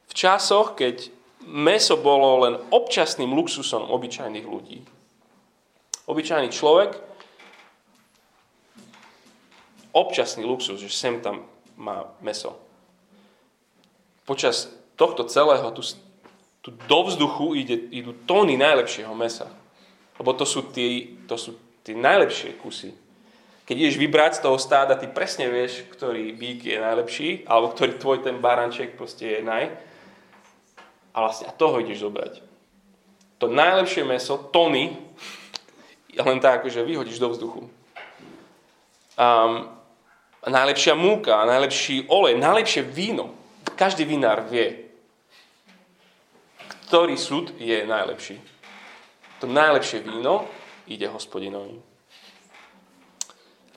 V 0.09 0.13
časoch, 0.13 0.73
keď 0.73 1.16
meso 1.47 1.95
bolo 1.95 2.43
len 2.43 2.59
občasným 2.69 3.31
luxusom 3.31 3.87
obyčajných 3.87 4.43
ľudí. 4.43 4.83
Obyčajný 6.07 6.51
človek, 6.51 6.99
občasný 9.95 10.43
luxus, 10.43 10.83
že 10.83 10.91
sem 10.91 11.23
tam 11.23 11.47
má 11.79 12.11
meso. 12.19 12.59
Počas 14.27 14.67
tohto 14.99 15.23
celého 15.25 15.71
tu, 15.71 15.81
tu 16.61 16.69
do 16.75 16.99
vzduchu 17.07 17.55
ide, 17.55 17.75
idú 17.95 18.11
tóny 18.27 18.59
najlepšieho 18.59 19.15
mesa. 19.15 19.47
Lebo 20.19 20.35
to 20.35 20.43
sú 20.43 20.67
tie, 20.75 21.15
to 21.31 21.39
sú 21.39 21.55
tie 21.81 21.95
najlepšie 21.95 22.59
kusy 22.59 22.91
keď 23.67 23.75
ideš 23.83 23.99
vybrať 23.99 24.31
z 24.39 24.43
toho 24.47 24.55
stáda, 24.55 24.95
ty 24.95 25.11
presne 25.11 25.51
vieš, 25.51 25.83
ktorý 25.91 26.31
bík 26.31 26.63
je 26.63 26.79
najlepší, 26.79 27.43
alebo 27.43 27.75
ktorý 27.75 27.99
tvoj 27.99 28.17
ten 28.23 28.39
baranček 28.39 28.95
proste 28.95 29.27
je 29.27 29.41
naj. 29.43 29.67
A 31.17 31.25
vlastne 31.25 31.49
a 31.49 31.57
toho 31.57 31.81
ideš 31.81 32.05
zobrať. 32.05 32.45
To 33.41 33.49
najlepšie 33.49 34.05
meso, 34.05 34.37
tony, 34.53 34.93
len 36.13 36.37
tak, 36.37 36.69
že 36.69 36.85
vyhodíš 36.85 37.17
do 37.17 37.33
vzduchu. 37.33 37.65
Um, 39.17 39.65
najlepšia 40.45 40.93
múka, 40.93 41.41
najlepší 41.45 42.05
olej, 42.09 42.37
najlepšie 42.37 42.85
víno. 42.85 43.33
Každý 43.73 44.05
vinár 44.05 44.45
vie, 44.45 44.89
ktorý 46.85 47.17
súd 47.17 47.53
je 47.57 47.81
najlepší. 47.81 48.37
To 49.41 49.49
najlepšie 49.49 50.05
víno 50.05 50.45
ide 50.85 51.09
hospodinovi. 51.09 51.77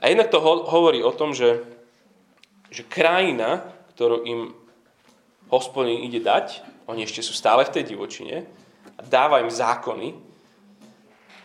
A 0.00 0.08
jednak 0.08 0.32
to 0.32 0.40
ho- 0.40 0.64
hovorí 0.68 1.04
o 1.04 1.12
tom, 1.12 1.36
že, 1.36 1.60
že 2.72 2.84
krajina, 2.88 3.60
ktorú 3.92 4.24
im 4.24 4.40
hospodin 5.52 6.00
ide 6.00 6.24
dať, 6.24 6.64
oni 6.90 7.06
ešte 7.06 7.22
sú 7.22 7.32
stále 7.32 7.62
v 7.64 7.74
tej 7.78 7.94
divočine, 7.94 8.44
a 8.98 9.00
dáva 9.06 9.40
im 9.40 9.48
zákony, 9.48 10.12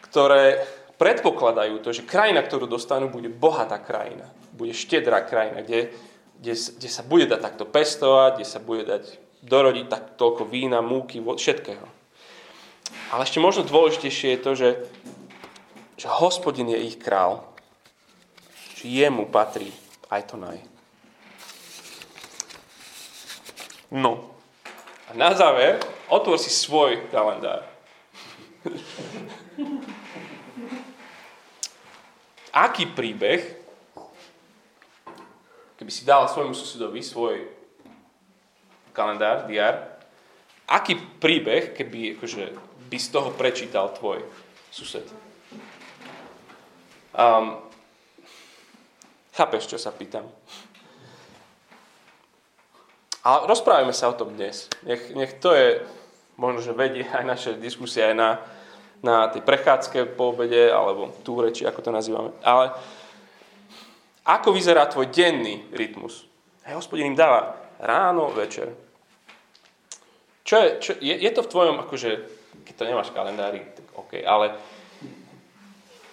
ktoré 0.10 0.65
predpokladajú 0.99 1.79
to, 1.79 1.95
že 1.95 2.08
krajina, 2.08 2.43
ktorú 2.43 2.67
dostanú, 2.67 3.08
bude 3.08 3.31
bohatá 3.31 3.79
krajina. 3.79 4.27
Bude 4.55 4.75
štedrá 4.75 5.23
krajina, 5.23 5.63
kde, 5.63 5.91
kde, 6.39 6.53
kde 6.55 6.89
sa 6.91 7.03
bude 7.03 7.27
dať 7.27 7.39
takto 7.39 7.63
pestovať, 7.67 8.39
kde 8.39 8.47
sa 8.47 8.60
bude 8.60 8.84
dať 8.84 9.03
dorodiť 9.45 9.86
tak 9.88 10.03
toľko 10.19 10.47
vína, 10.47 10.84
múky, 10.84 11.23
všetkého. 11.23 11.88
Ale 13.12 13.23
ešte 13.23 13.39
možno 13.39 13.67
dôležitejšie 13.67 14.36
je 14.36 14.39
to, 14.39 14.51
že, 14.55 14.69
že 15.95 16.08
hospodin 16.10 16.67
je 16.71 16.79
ich 16.91 16.99
král 16.99 17.55
jemu 18.86 19.25
patrí 19.25 19.73
aj 20.13 20.21
to 20.29 20.38
naj. 20.38 20.62
No. 23.89 24.35
Na 25.15 25.32
záver, 25.32 25.80
otvor 26.12 26.36
si 26.36 26.51
svoj 26.51 27.08
kalendár. 27.08 27.63
Aký 32.51 32.84
príbeh, 32.91 33.39
keby 35.80 35.91
si 35.91 36.04
dal 36.04 36.28
svojmu 36.28 36.51
susedovi 36.51 36.99
svoj 36.99 37.47
kalendár, 38.91 39.47
diar, 39.47 40.04
aký 40.67 40.99
príbeh, 41.19 41.71
keby 41.71 42.19
akože, 42.19 42.51
by 42.91 42.97
z 42.99 43.08
toho 43.08 43.32
prečítal 43.36 43.95
tvoj 43.95 44.19
sused? 44.67 45.08
Um, 47.15 47.63
Chápeš, 49.36 49.67
čo 49.67 49.75
sa 49.75 49.91
pýtam? 49.91 50.23
A 53.26 53.50
rozprávame 53.50 53.90
sa 53.90 54.14
o 54.14 54.18
tom 54.18 54.38
dnes. 54.38 54.70
Nech, 54.86 55.10
nech 55.18 55.42
to 55.42 55.50
je, 55.58 55.82
možno, 56.38 56.62
že 56.62 56.78
vedie 56.78 57.10
aj 57.10 57.26
naše 57.26 57.52
diskusie 57.58 58.06
aj 58.06 58.14
na, 58.14 58.30
na 59.02 59.26
tej 59.34 59.42
prechádzke 59.42 60.14
po 60.14 60.30
obede, 60.30 60.70
alebo 60.70 61.10
tú 61.26 61.42
reči, 61.42 61.66
ako 61.66 61.82
to 61.82 61.90
nazývame. 61.90 62.30
Ale 62.46 62.70
ako 64.30 64.54
vyzerá 64.54 64.86
tvoj 64.86 65.10
denný 65.10 65.66
rytmus? 65.74 66.30
Hej, 66.70 66.78
hospodin 66.78 67.14
im 67.14 67.18
dáva 67.18 67.58
ráno, 67.82 68.30
večer. 68.30 68.70
Čo 70.46 70.56
je, 70.62 70.70
čo, 70.78 70.92
je, 71.02 71.18
je 71.18 71.32
to 71.34 71.42
v 71.42 71.50
tvojom, 71.50 71.82
akože, 71.82 72.10
keď 72.62 72.74
to 72.78 72.86
nemáš 72.86 73.10
kalendári, 73.10 73.66
tak 73.74 73.86
OK, 73.98 74.22
ale 74.22 74.54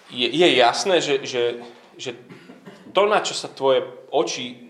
je, 0.09 0.33
je 0.33 0.47
jasné, 0.57 0.97
že, 0.97 1.21
že, 1.21 1.61
že 1.93 2.17
to, 2.89 3.05
na 3.05 3.21
čo 3.21 3.37
sa 3.37 3.53
tvoje 3.53 3.85
oči 4.09 4.62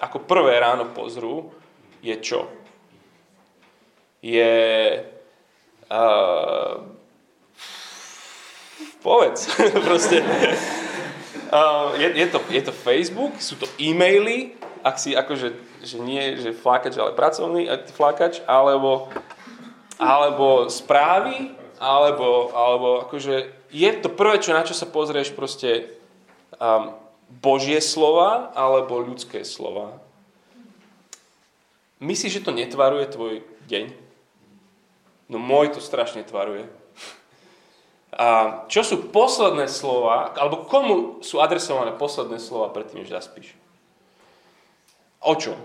ako 0.00 0.24
prvé 0.28 0.60
ráno 0.60 0.92
pozrú, 0.92 1.52
je 2.04 2.16
čo? 2.20 2.48
Je... 4.20 4.52
Uh, 5.86 6.82
povedz. 9.00 9.46
Proste. 9.86 10.20
Uh, 11.46 11.94
je, 11.94 12.08
je, 12.10 12.26
to, 12.26 12.38
je 12.50 12.62
to 12.62 12.72
Facebook, 12.74 13.38
sú 13.38 13.54
to 13.54 13.70
e-maily, 13.78 14.58
ak 14.82 14.98
si 14.98 15.14
akože, 15.14 15.54
že 15.86 15.96
nie, 16.02 16.34
že 16.42 16.50
flákač, 16.50 16.98
ale 16.98 17.14
pracovný 17.14 17.70
flákač, 17.94 18.42
alebo, 18.50 19.06
alebo 19.94 20.66
správy, 20.66 21.54
alebo, 21.78 22.50
alebo 22.50 22.88
akože 23.06 23.54
je 23.70 23.90
to 24.02 24.10
prvé, 24.10 24.42
čo, 24.42 24.50
na 24.54 24.66
čo 24.66 24.74
sa 24.74 24.90
pozrieš 24.90 25.30
proste 25.38 25.94
um, 26.58 26.94
Božie 27.28 27.82
slova 27.82 28.54
alebo 28.54 29.02
ľudské 29.02 29.42
slova? 29.42 29.98
Myslíš, 31.98 32.40
že 32.40 32.44
to 32.44 32.52
netvaruje 32.52 33.08
tvoj 33.08 33.34
deň? 33.66 33.90
No 35.26 35.42
môj 35.42 35.74
to 35.74 35.80
strašne 35.82 36.22
tvaruje. 36.22 36.68
A 38.16 38.62
čo 38.72 38.80
sú 38.80 39.12
posledné 39.12 39.68
slova, 39.68 40.32
alebo 40.38 40.64
komu 40.64 41.20
sú 41.20 41.42
adresované 41.42 41.92
posledné 41.92 42.40
slova 42.40 42.72
predtým, 42.72 43.04
než 43.04 43.12
zaspíš? 43.12 43.52
O 45.20 45.34
čom? 45.34 45.58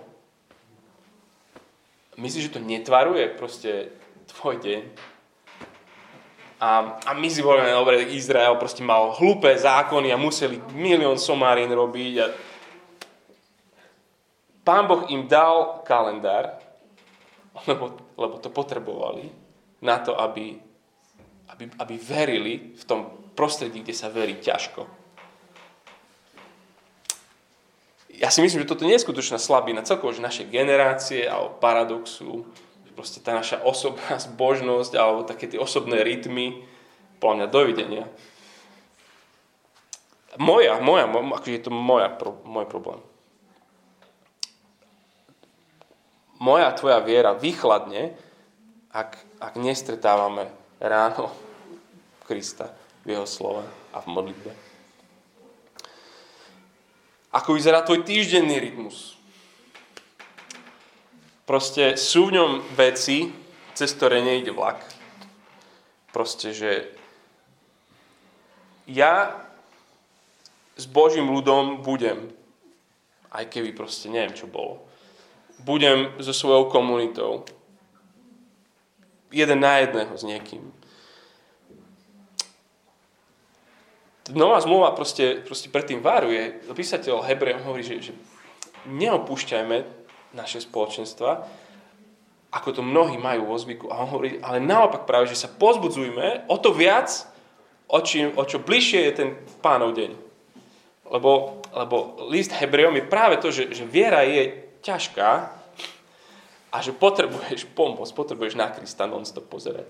Myslíš, 2.19 2.51
že 2.51 2.55
to 2.57 2.61
netvaruje 2.61 3.29
proste 3.31 3.93
tvoj 4.35 4.59
deň? 4.59 5.10
A, 6.61 7.01
a 7.01 7.11
my 7.17 7.25
si 7.25 7.41
povieme, 7.41 7.73
dobre, 7.73 8.13
Izrael 8.13 8.53
proste 8.61 8.85
mal 8.85 9.17
hlúpe 9.17 9.49
zákony 9.49 10.13
a 10.13 10.21
museli 10.21 10.61
milión 10.77 11.17
somárin 11.17 11.73
robiť. 11.73 12.13
A... 12.21 12.25
Pán 14.61 14.85
Boh 14.85 15.09
im 15.09 15.25
dal 15.25 15.81
kalendár, 15.81 16.61
lebo, 17.65 17.97
lebo 18.13 18.37
to 18.37 18.53
potrebovali, 18.53 19.33
na 19.81 19.97
to, 20.05 20.13
aby, 20.13 20.61
aby, 21.49 21.65
aby 21.81 21.95
verili 21.97 22.77
v 22.77 22.83
tom 22.85 23.33
prostredí, 23.33 23.81
kde 23.81 23.97
sa 23.97 24.13
verí 24.13 24.37
ťažko. 24.37 24.85
Ja 28.21 28.29
si 28.29 28.45
myslím, 28.45 28.61
že 28.61 28.69
toto 28.69 28.85
je 28.85 29.01
skutočná 29.01 29.41
slabina 29.41 29.81
celkovo, 29.81 30.13
že 30.13 30.21
naše 30.21 30.45
generácie 30.45 31.25
alebo 31.25 31.57
paradoxu, 31.57 32.45
proste 33.01 33.17
tá 33.17 33.33
naša 33.33 33.65
osobná 33.65 34.21
zbožnosť 34.29 34.93
alebo 34.93 35.25
také 35.25 35.49
tie 35.49 35.57
osobné 35.57 36.05
rytmy, 36.05 36.61
podľa 37.17 37.35
mňa 37.37 37.47
dovidenia. 37.49 38.05
Moja, 40.37 40.77
moja, 40.77 41.09
akože 41.09 41.57
je 41.57 41.65
to 41.65 41.73
moja, 41.73 42.13
môj 42.45 42.69
problém. 42.69 43.01
Moja, 46.41 46.73
tvoja 46.73 46.97
viera 47.01 47.37
vychladne, 47.37 48.17
ak, 48.89 49.17
ak 49.37 49.53
nestretávame 49.57 50.49
ráno 50.77 51.33
Krista 52.29 52.69
v 53.01 53.17
jeho 53.17 53.25
slove 53.25 53.65
a 53.93 53.97
v 54.01 54.07
modlitbe. 54.13 54.51
Ako 57.33 57.57
vyzerá 57.57 57.81
tvoj 57.81 58.05
týždenný 58.05 58.61
rytmus? 58.61 59.20
Proste 61.51 61.99
sú 61.99 62.31
v 62.31 62.39
ňom 62.39 62.63
veci, 62.79 63.27
cez 63.75 63.91
ktoré 63.91 64.23
nejde 64.23 64.55
vlak. 64.55 64.87
Proste, 66.15 66.55
že 66.55 66.87
ja 68.87 69.35
s 70.79 70.87
Božím 70.87 71.27
ľudom 71.27 71.83
budem, 71.83 72.31
aj 73.35 73.51
keby 73.51 73.75
proste 73.75 74.07
neviem, 74.07 74.31
čo 74.31 74.47
bolo. 74.47 74.79
Budem 75.67 76.15
so 76.23 76.31
svojou 76.31 76.71
komunitou. 76.71 77.43
Jeden 79.27 79.59
na 79.59 79.83
jedného 79.83 80.15
s 80.15 80.23
niekým 80.23 80.71
nová 84.31 84.63
zmluva 84.63 84.95
proste, 84.95 85.43
proste 85.43 85.67
predtým 85.67 85.99
varuje. 85.99 86.63
Písateľ 86.71 87.27
Hebrejom 87.27 87.67
hovorí, 87.67 87.83
že, 87.83 87.99
že 87.99 88.13
neopúšťajme 88.87 90.00
naše 90.31 90.63
spoločenstva, 90.63 91.47
ako 92.51 92.69
to 92.75 92.81
mnohí 92.83 93.15
majú 93.15 93.47
vo 93.47 93.55
zvyku. 93.55 93.87
A 93.87 94.03
on 94.03 94.11
hovorí, 94.11 94.39
ale 94.43 94.59
naopak 94.59 95.07
práve, 95.07 95.31
že 95.31 95.39
sa 95.39 95.47
pozbudzujme 95.47 96.51
o 96.51 96.55
to 96.59 96.75
viac, 96.75 97.07
o, 97.87 97.99
čím, 98.03 98.35
o 98.35 98.43
čo 98.43 98.59
bližšie 98.59 98.99
je 99.07 99.13
ten 99.15 99.29
pánov 99.63 99.95
deň. 99.95 100.11
Lebo, 101.11 101.63
lebo 101.71 102.27
list 102.31 102.51
Hebrejom 102.55 102.95
je 102.99 103.07
práve 103.07 103.35
to, 103.39 103.51
že, 103.51 103.71
že 103.71 103.87
viera 103.87 104.23
je 104.27 104.67
ťažká 104.83 105.31
a 106.71 106.77
že 106.79 106.95
potrebuješ 106.95 107.67
pomoc, 107.75 108.07
potrebuješ 108.11 108.55
na 108.55 108.71
Krista 108.71 109.07
non-stop 109.07 109.47
pozerať. 109.47 109.87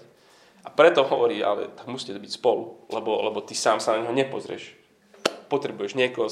A 0.62 0.70
preto 0.70 1.02
hovorí, 1.02 1.42
ale 1.42 1.74
tak 1.74 1.90
musíte 1.90 2.18
byť 2.18 2.38
spolu, 2.38 2.86
lebo, 2.94 3.26
lebo 3.26 3.42
ty 3.42 3.58
sám 3.58 3.82
sa 3.82 3.98
na 3.98 4.06
neho 4.06 4.14
nepozrieš. 4.14 4.78
Potrebuješ 5.50 5.98
niekoho, 5.98 6.30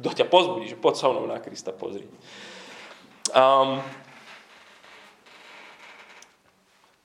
kto 0.00 0.08
ťa 0.16 0.24
pozbudí, 0.28 0.72
že 0.72 0.80
poď 0.80 0.94
so 0.96 1.12
mnou 1.12 1.28
na 1.28 1.36
Krista 1.40 1.72
pozri. 1.76 2.08
Um, 3.30 3.78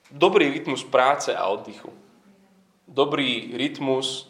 dobrý 0.09 0.49
rytmus 0.49 0.81
práce 0.81 1.29
a 1.37 1.45
oddychu. 1.45 1.93
Dobrý 2.89 3.53
rytmus 3.53 4.25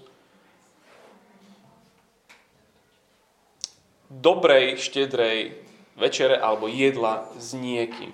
dobrej, 4.11 4.83
štedrej 4.83 5.55
večere 5.95 6.35
alebo 6.35 6.67
jedla 6.67 7.31
s 7.39 7.55
niekým. 7.55 8.11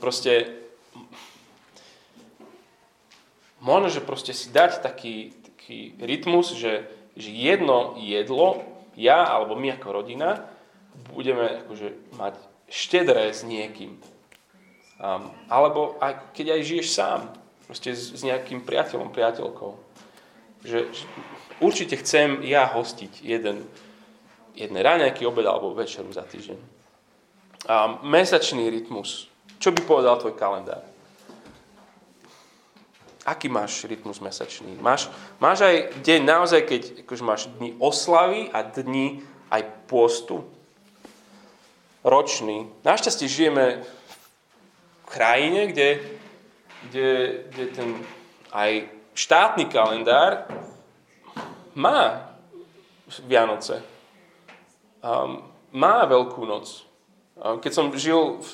Proste 0.00 0.48
možno, 3.60 3.92
že 3.92 4.00
proste 4.00 4.32
si 4.32 4.48
dať 4.48 4.80
taký, 4.80 5.36
taký 5.44 5.92
rytmus, 6.00 6.56
že, 6.56 6.88
že 7.20 7.28
jedno 7.28 8.00
jedlo, 8.00 8.64
ja 8.96 9.28
alebo 9.28 9.56
my 9.60 9.76
ako 9.76 9.88
rodina, 9.92 10.48
budeme 11.12 11.64
akože 11.66 12.16
mať 12.16 12.34
štedré 12.70 13.34
s 13.34 13.42
niekým. 13.42 13.98
Um, 15.00 15.32
alebo 15.48 15.96
aj, 15.98 16.36
keď 16.36 16.60
aj 16.60 16.68
žiješ 16.68 16.88
sám, 16.92 17.20
proste 17.64 17.96
s, 17.96 18.14
s 18.14 18.20
nejakým 18.20 18.62
priateľom, 18.62 19.10
priateľkou. 19.10 19.72
Že, 20.60 20.80
že 20.92 21.04
určite 21.58 21.96
chcem 22.04 22.44
ja 22.44 22.68
hostiť 22.68 23.24
jeden, 23.24 23.64
jeden 24.52 24.76
ráňajký 24.76 25.24
obed 25.24 25.48
alebo 25.48 25.72
večeru 25.72 26.12
za 26.12 26.22
týždeň. 26.22 26.58
Um, 27.64 28.00
mesačný 28.08 28.68
rytmus. 28.68 29.32
Čo 29.60 29.72
by 29.72 29.80
povedal 29.84 30.16
tvoj 30.20 30.36
kalendár? 30.36 30.84
Aký 33.24 33.52
máš 33.52 33.84
rytmus 33.84 34.16
mesačný? 34.20 34.80
Máš, 34.80 35.12
máš 35.36 35.64
aj 35.64 35.92
deň 36.00 36.20
naozaj, 36.24 36.60
keď 36.64 36.82
akože 37.04 37.22
máš 37.24 37.42
dni 37.60 37.76
oslavy 37.76 38.48
a 38.48 38.64
dni 38.64 39.20
aj 39.52 39.62
postu? 39.88 40.44
Ročný. 42.00 42.68
Našťastie 42.80 43.28
žijeme 43.28 43.80
v 43.80 45.06
krajine, 45.08 45.68
kde, 45.68 46.00
kde, 46.88 47.10
kde 47.52 47.64
ten 47.76 47.88
aj 48.50 48.88
štátny 49.14 49.68
kalendár 49.68 50.48
má 51.76 52.32
Vianoce. 53.26 53.84
Um, 55.04 55.44
má 55.70 56.04
Veľkú 56.08 56.46
noc. 56.48 56.88
Um, 57.36 57.60
keď 57.60 57.72
som 57.74 57.92
žil 57.92 58.40
v 58.40 58.48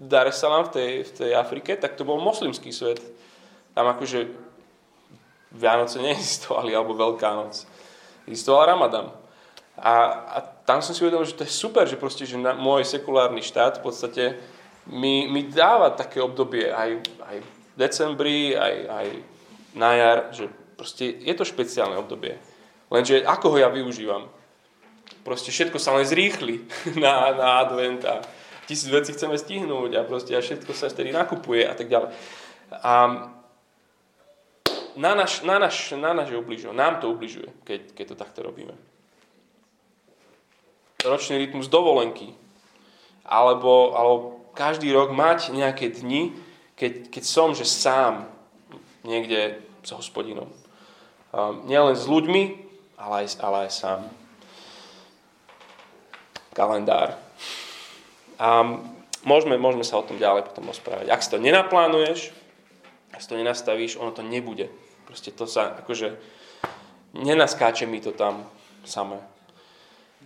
Dar 0.00 0.28
es 0.28 0.40
Salaam 0.40 0.68
v 0.68 0.74
tej, 0.74 0.90
v 1.04 1.12
tej 1.12 1.30
Afrike, 1.36 1.76
tak 1.76 1.96
to 1.96 2.04
bol 2.04 2.20
moslimský 2.20 2.72
svet 2.72 3.00
tam 3.78 3.94
akože 3.94 4.26
Vianoce 5.54 6.02
neexistovali, 6.02 6.74
alebo 6.74 6.98
Veľká 6.98 7.30
noc. 7.30 7.62
Existoval 8.26 8.74
Ramadan. 8.74 9.14
A, 9.78 9.94
a 10.26 10.38
tam 10.68 10.84
som 10.84 10.92
si 10.92 11.00
uvedomil, 11.00 11.24
že 11.24 11.40
to 11.40 11.48
je 11.48 11.52
super, 11.64 11.88
že 11.88 11.96
proste, 11.96 12.28
že 12.28 12.36
na, 12.36 12.52
môj 12.52 12.84
sekulárny 12.84 13.40
štát 13.40 13.80
v 13.80 13.88
podstate 13.88 14.24
mi, 14.84 15.24
mi 15.24 15.48
dáva 15.48 15.96
také 15.96 16.20
obdobie 16.20 16.68
aj, 16.68 17.08
aj 17.24 17.36
v 17.40 17.48
decembri, 17.80 18.52
aj, 18.52 18.74
aj 18.84 19.06
na 19.72 19.90
jar, 19.96 20.18
že 20.36 20.52
proste 20.76 21.08
je 21.08 21.32
to 21.32 21.48
špeciálne 21.48 21.96
obdobie. 21.96 22.36
Lenže 22.92 23.24
ako 23.24 23.56
ho 23.56 23.64
ja 23.64 23.72
využívam? 23.72 24.28
Proste 25.24 25.48
všetko 25.48 25.80
sa 25.80 25.96
len 25.96 26.04
zrýchli 26.04 26.68
na, 27.04 27.32
na 27.32 27.64
advent 27.64 28.04
a 28.04 28.20
tisíc 28.68 28.92
vecí 28.92 29.16
chceme 29.16 29.40
stihnúť 29.40 29.96
a 29.96 30.04
proste 30.04 30.36
a 30.36 30.44
všetko 30.44 30.76
sa 30.76 30.92
vtedy 30.92 31.16
nakupuje 31.16 31.64
a 31.64 31.72
tak 31.72 31.88
ďalej. 31.88 32.12
A 32.84 32.92
na 35.00 35.12
náš, 35.16 35.40
na 35.48 35.56
náš, 35.56 35.96
na 35.96 36.12
náš 36.12 36.28
ubližuje. 36.36 36.76
Nám 36.76 37.00
to 37.00 37.08
ubližuje, 37.08 37.48
keď, 37.64 37.96
keď 37.96 38.04
to 38.12 38.16
takto 38.20 38.44
robíme. 38.44 38.76
Ročný 40.98 41.38
rytmus 41.38 41.70
dovolenky. 41.70 42.34
Alebo, 43.22 43.94
alebo 43.94 44.42
každý 44.58 44.90
rok 44.90 45.14
mať 45.14 45.54
nejaké 45.54 45.94
dni, 45.94 46.34
keď, 46.74 47.14
keď 47.14 47.22
som, 47.22 47.54
že 47.54 47.62
sám 47.62 48.26
niekde 49.06 49.62
s 49.86 49.94
hospodinom. 49.94 50.50
Um, 51.30 51.62
nielen 51.70 51.94
s 51.94 52.02
ľuďmi, 52.10 52.42
ale 52.98 53.14
aj, 53.22 53.38
ale 53.38 53.56
aj 53.66 53.70
sám. 53.78 54.00
Kalendár. 56.50 57.14
A 58.42 58.66
môžeme, 59.22 59.54
môžeme 59.54 59.86
sa 59.86 60.02
o 60.02 60.06
tom 60.06 60.18
ďalej 60.18 60.50
potom 60.50 60.66
osprávať. 60.66 61.14
Ak 61.14 61.22
si 61.22 61.30
to 61.30 61.38
nenaplánuješ, 61.38 62.34
ak 63.14 63.22
si 63.22 63.30
to 63.30 63.38
nenastavíš, 63.38 64.02
ono 64.02 64.10
to 64.10 64.26
nebude. 64.26 64.66
Proste 65.06 65.30
to 65.30 65.46
sa, 65.46 65.78
akože, 65.78 66.18
nenaskáče 67.14 67.86
mi 67.86 68.02
to 68.02 68.10
tam 68.10 68.42
samé. 68.82 69.22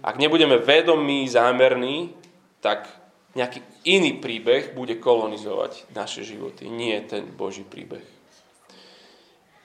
Ak 0.02 0.18
nebudeme 0.18 0.58
vedomí, 0.58 1.30
zámerní, 1.30 2.10
tak 2.58 2.90
nejaký 3.38 3.62
iný 3.86 4.18
príbeh 4.18 4.74
bude 4.74 4.98
kolonizovať 4.98 5.94
naše 5.94 6.26
životy, 6.26 6.68
nie 6.68 6.98
ten 7.06 7.24
Boží 7.24 7.64
príbeh. 7.64 8.04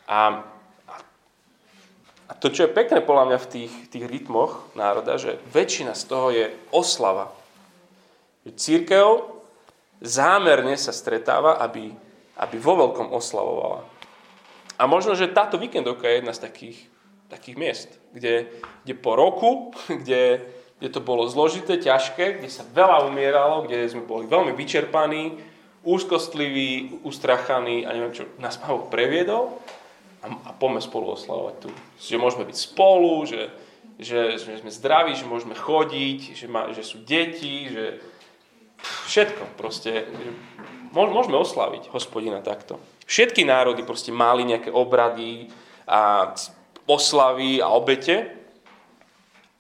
A, 0.07 0.45
a 2.29 2.31
to, 2.39 2.47
čo 2.47 2.69
je 2.69 2.75
pekné 2.77 3.03
podľa 3.03 3.33
mňa 3.33 3.39
v 3.43 3.51
tých, 3.51 3.73
tých 3.91 4.05
rytmoch 4.07 4.71
národa, 4.77 5.19
že 5.19 5.41
väčšina 5.51 5.97
z 5.97 6.03
toho 6.07 6.27
je 6.31 6.45
oslava. 6.71 7.33
Církev 8.47 9.27
zámerne 9.99 10.79
sa 10.79 10.95
stretáva, 10.95 11.59
aby, 11.59 11.91
aby 12.39 12.55
vo 12.55 12.88
veľkom 12.88 13.11
oslavovala. 13.11 13.83
A 14.77 14.85
možno, 14.88 15.17
že 15.17 15.33
táto 15.33 15.59
víkendovka 15.59 16.07
je 16.07 16.17
jedna 16.21 16.33
z 16.38 16.43
takých, 16.47 16.79
takých 17.27 17.57
miest, 17.59 17.89
kde, 18.18 18.49
kde 18.84 18.93
po 18.97 19.13
roku, 19.13 19.72
kde, 20.01 20.41
kde 20.82 20.89
to 20.89 20.99
bolo 20.99 21.30
zložité, 21.30 21.78
ťažké, 21.78 22.41
kde 22.41 22.49
sa 22.49 22.65
veľa 22.65 23.05
umieralo, 23.07 23.63
kde 23.63 23.86
sme 23.86 24.03
boli 24.03 24.26
veľmi 24.26 24.57
vyčerpaní, 24.57 25.38
úzkostliví, 25.88 26.99
ustrachaní 27.07 27.88
a 27.88 27.95
neviem 27.95 28.11
čo, 28.11 28.28
nás 28.43 28.59
Pán 28.59 28.91
previedol 28.91 29.55
a, 30.20 30.28
a 30.28 30.51
poďme 30.51 30.84
spolu 30.84 31.15
oslavovať 31.15 31.55
tu. 31.63 31.70
Že 32.01 32.20
môžeme 32.20 32.43
byť 32.43 32.57
spolu, 32.57 33.24
že 33.24 33.47
že, 33.97 34.38
že 34.38 34.61
sme 34.61 34.70
zdraví, 34.70 35.18
že 35.18 35.26
môžeme 35.26 35.57
chodiť, 35.57 36.38
že, 36.38 36.45
ma, 36.45 36.70
že 36.70 36.86
sú 36.86 37.01
deti, 37.01 37.65
že 37.74 37.97
všetko 39.09 39.57
proste. 39.57 40.05
Že 40.05 40.30
môžeme 40.93 41.38
oslaviť 41.38 41.89
hospodina 41.89 42.45
takto. 42.45 42.78
Všetky 43.09 43.41
národy 43.41 43.82
proste 43.82 44.13
mali 44.13 44.45
nejaké 44.45 44.70
obrady 44.70 45.49
a 45.89 46.32
oslavy 46.88 47.61
a 47.61 47.67
obete, 47.69 48.31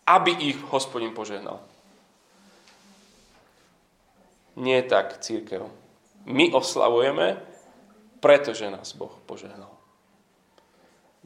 aby 0.07 0.31
ich 0.31 0.57
hospodin 0.71 1.11
požehnal. 1.11 1.59
Nie 4.57 4.81
tak 4.87 5.19
církev. 5.21 5.67
My 6.25 6.49
oslavujeme, 6.55 7.37
pretože 8.19 8.71
nás 8.71 8.95
Boh 8.95 9.13
požehnal. 9.27 9.69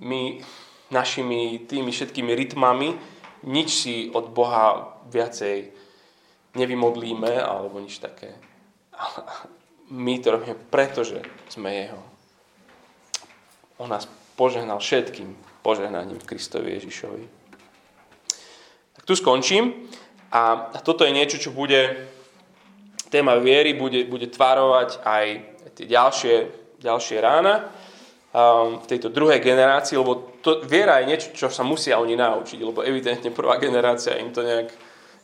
My 0.01 0.41
našimi 0.91 1.63
tými 1.69 1.93
všetkými 1.93 2.35
rytmami 2.35 2.97
nič 3.47 3.69
si 3.71 3.95
od 4.11 4.29
Boha 4.33 4.97
viacej 5.07 5.71
nevymodlíme 6.57 7.39
alebo 7.39 7.79
nič 7.79 8.01
také. 8.01 8.35
My 9.91 10.19
to 10.19 10.31
robíme, 10.31 10.55
pretože 10.71 11.19
sme 11.47 11.71
Jeho. 11.73 12.01
On 13.81 13.89
nás 13.89 14.07
požehnal 14.35 14.79
všetkým 14.79 15.50
požehnaním 15.61 16.19
Kristovi 16.21 16.77
Ježišovi. 16.77 17.25
Tak 18.93 19.03
tu 19.05 19.15
skončím. 19.15 19.89
A 20.31 20.71
toto 20.83 21.03
je 21.03 21.11
niečo, 21.11 21.37
čo 21.37 21.51
bude 21.51 22.07
téma 23.11 23.35
viery, 23.35 23.75
bude, 23.75 24.07
bude 24.07 24.31
tvarovať 24.31 25.03
aj 25.03 25.25
tie 25.75 25.85
ďalšie, 25.85 26.35
ďalšie 26.79 27.17
rána 27.19 27.67
um, 28.31 28.79
v 28.79 28.85
tejto 28.87 29.11
druhej 29.11 29.43
generácii, 29.43 29.99
lebo 29.99 30.39
to, 30.39 30.63
viera 30.63 31.03
je 31.03 31.09
niečo, 31.11 31.27
čo 31.35 31.51
sa 31.51 31.67
musia 31.67 31.99
oni 31.99 32.15
naučiť, 32.15 32.59
lebo 32.63 32.79
evidentne 32.79 33.35
prvá 33.35 33.59
generácia 33.59 34.15
im 34.15 34.31
to 34.31 34.39
nejak 34.39 34.71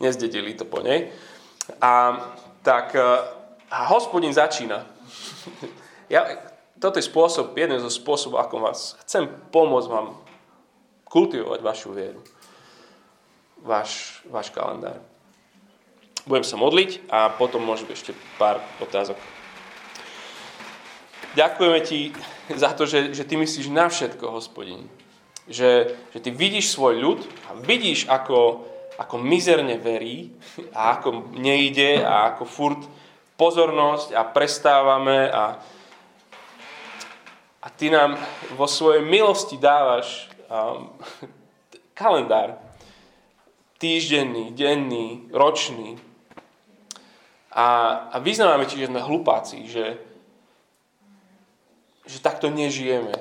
nezdedili 0.04 0.60
to 0.60 0.68
po 0.68 0.84
nej. 0.84 1.08
A 1.80 2.20
tak 2.68 2.92
uh, 3.00 3.24
a 3.72 3.88
hospodin 3.92 4.36
začína. 4.36 4.84
ja, 6.14 6.28
toto 6.80 7.00
je 7.00 7.08
spôsob, 7.08 7.56
jeden 7.56 7.80
zo 7.80 7.92
spôsobov, 7.92 8.44
ako 8.44 8.56
vás 8.60 9.00
chcem 9.08 9.28
pomôcť 9.56 9.88
vám 9.88 10.27
kultivovať 11.08 11.60
vašu 11.64 11.90
vieru. 11.96 12.22
Váš, 13.64 14.22
váš 14.30 14.54
kalendár. 14.54 15.02
Budem 16.28 16.44
sa 16.44 16.60
modliť 16.60 17.08
a 17.08 17.32
potom 17.32 17.64
môžem 17.64 17.88
ešte 17.92 18.12
pár 18.36 18.60
otázok. 18.84 19.16
Ďakujeme 21.40 21.80
ti 21.86 22.12
za 22.52 22.74
to, 22.74 22.84
že, 22.90 23.16
že 23.16 23.24
ty 23.24 23.40
myslíš 23.40 23.72
na 23.72 23.88
všetko, 23.88 24.36
hospodin. 24.36 24.90
Že, 25.48 25.96
že 26.12 26.20
ty 26.20 26.30
vidíš 26.34 26.76
svoj 26.76 27.00
ľud 27.00 27.20
a 27.48 27.56
vidíš, 27.56 28.12
ako, 28.12 28.68
ako 29.00 29.16
mizerne 29.22 29.80
verí 29.80 30.36
a 30.76 31.00
ako 31.00 31.32
nejde 31.40 32.04
a 32.04 32.36
ako 32.36 32.44
furt 32.44 32.82
pozornosť 33.38 34.18
a 34.18 34.26
prestávame 34.28 35.30
a, 35.32 35.62
a 37.64 37.68
ty 37.72 37.88
nám 37.88 38.18
vo 38.58 38.68
svojej 38.68 39.06
milosti 39.06 39.56
dávaš 39.56 40.28
um, 40.50 40.92
kalendár. 42.00 42.60
Týždenný, 43.78 44.58
denný, 44.58 45.30
ročný, 45.30 46.02
a, 47.58 47.68
a 48.14 48.16
vyznávame 48.22 48.70
ti, 48.70 48.78
že 48.78 48.86
sme 48.86 49.02
hlupáci, 49.02 49.66
že, 49.66 49.98
že 52.06 52.22
takto 52.22 52.54
nežijeme. 52.54 53.18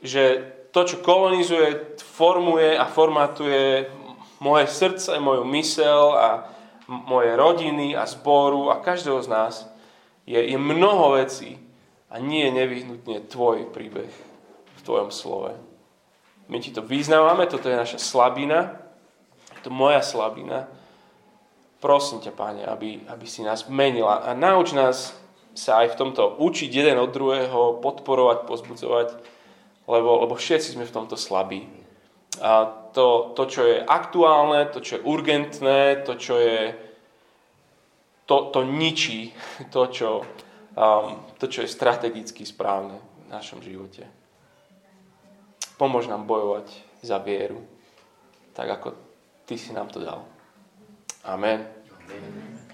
Že 0.00 0.48
to, 0.72 0.80
čo 0.88 0.96
kolonizuje, 1.04 2.00
formuje 2.00 2.72
a 2.72 2.88
formatuje 2.88 3.92
moje 4.40 4.64
srdce, 4.64 5.20
moju 5.20 5.44
mysel 5.60 6.16
a 6.16 6.28
moje 6.88 7.36
rodiny 7.36 7.92
a 7.92 8.08
zboru 8.08 8.72
a 8.72 8.80
každého 8.80 9.20
z 9.20 9.28
nás, 9.28 9.54
je, 10.24 10.40
je 10.40 10.56
mnoho 10.56 11.20
vecí 11.20 11.60
a 12.08 12.16
nie 12.16 12.48
je 12.48 12.56
nevyhnutne 12.64 13.28
tvoj 13.28 13.68
príbeh 13.76 14.27
tvojom 14.88 15.12
slove. 15.12 15.52
My 16.48 16.64
ti 16.64 16.72
to 16.72 16.80
vyznávame, 16.80 17.44
toto 17.44 17.68
je 17.68 17.76
naša 17.76 18.00
slabina, 18.00 18.80
to 19.60 19.68
moja 19.68 20.00
slabina 20.00 20.64
Prosím 21.78 22.18
ťa, 22.18 22.34
Páne, 22.34 22.66
aby, 22.66 23.06
aby 23.06 23.26
si 23.30 23.46
nás 23.46 23.70
menila 23.70 24.26
a 24.26 24.34
nauč 24.34 24.74
nás 24.74 25.14
sa 25.54 25.82
aj 25.82 25.94
v 25.94 25.98
tomto 26.06 26.38
učiť 26.42 26.70
jeden 26.70 26.98
od 26.98 27.14
druhého, 27.14 27.78
podporovať, 27.78 28.50
pozbudzovať, 28.50 29.08
lebo, 29.86 30.26
lebo 30.26 30.34
všetci 30.34 30.74
sme 30.74 30.86
v 30.86 30.94
tomto 30.94 31.14
slabí. 31.14 31.70
A 32.42 32.66
to, 32.94 33.30
to, 33.34 33.42
čo 33.46 33.62
je 33.62 33.76
aktuálne, 33.78 34.66
to, 34.74 34.82
čo 34.82 34.98
je 34.98 35.06
urgentné, 35.06 36.02
to, 36.02 36.18
čo 36.18 36.34
je 36.38 36.74
to, 38.26 38.50
to 38.50 38.60
ničí 38.66 39.32
to 39.74 39.82
čo, 39.88 40.10
um, 40.74 41.22
to, 41.38 41.46
čo 41.46 41.62
je 41.62 41.70
strategicky 41.70 42.42
správne 42.42 42.98
v 42.98 43.26
našom 43.30 43.62
živote. 43.62 44.02
Pomôž 45.78 46.10
nám 46.10 46.26
bojovať 46.26 46.66
za 47.06 47.22
vieru, 47.22 47.62
tak 48.52 48.66
ako 48.68 48.98
Ty 49.48 49.54
si 49.56 49.72
nám 49.72 49.88
to 49.88 50.04
dal. 50.04 50.28
Amen. 51.24 51.64
Amen. 52.04 52.67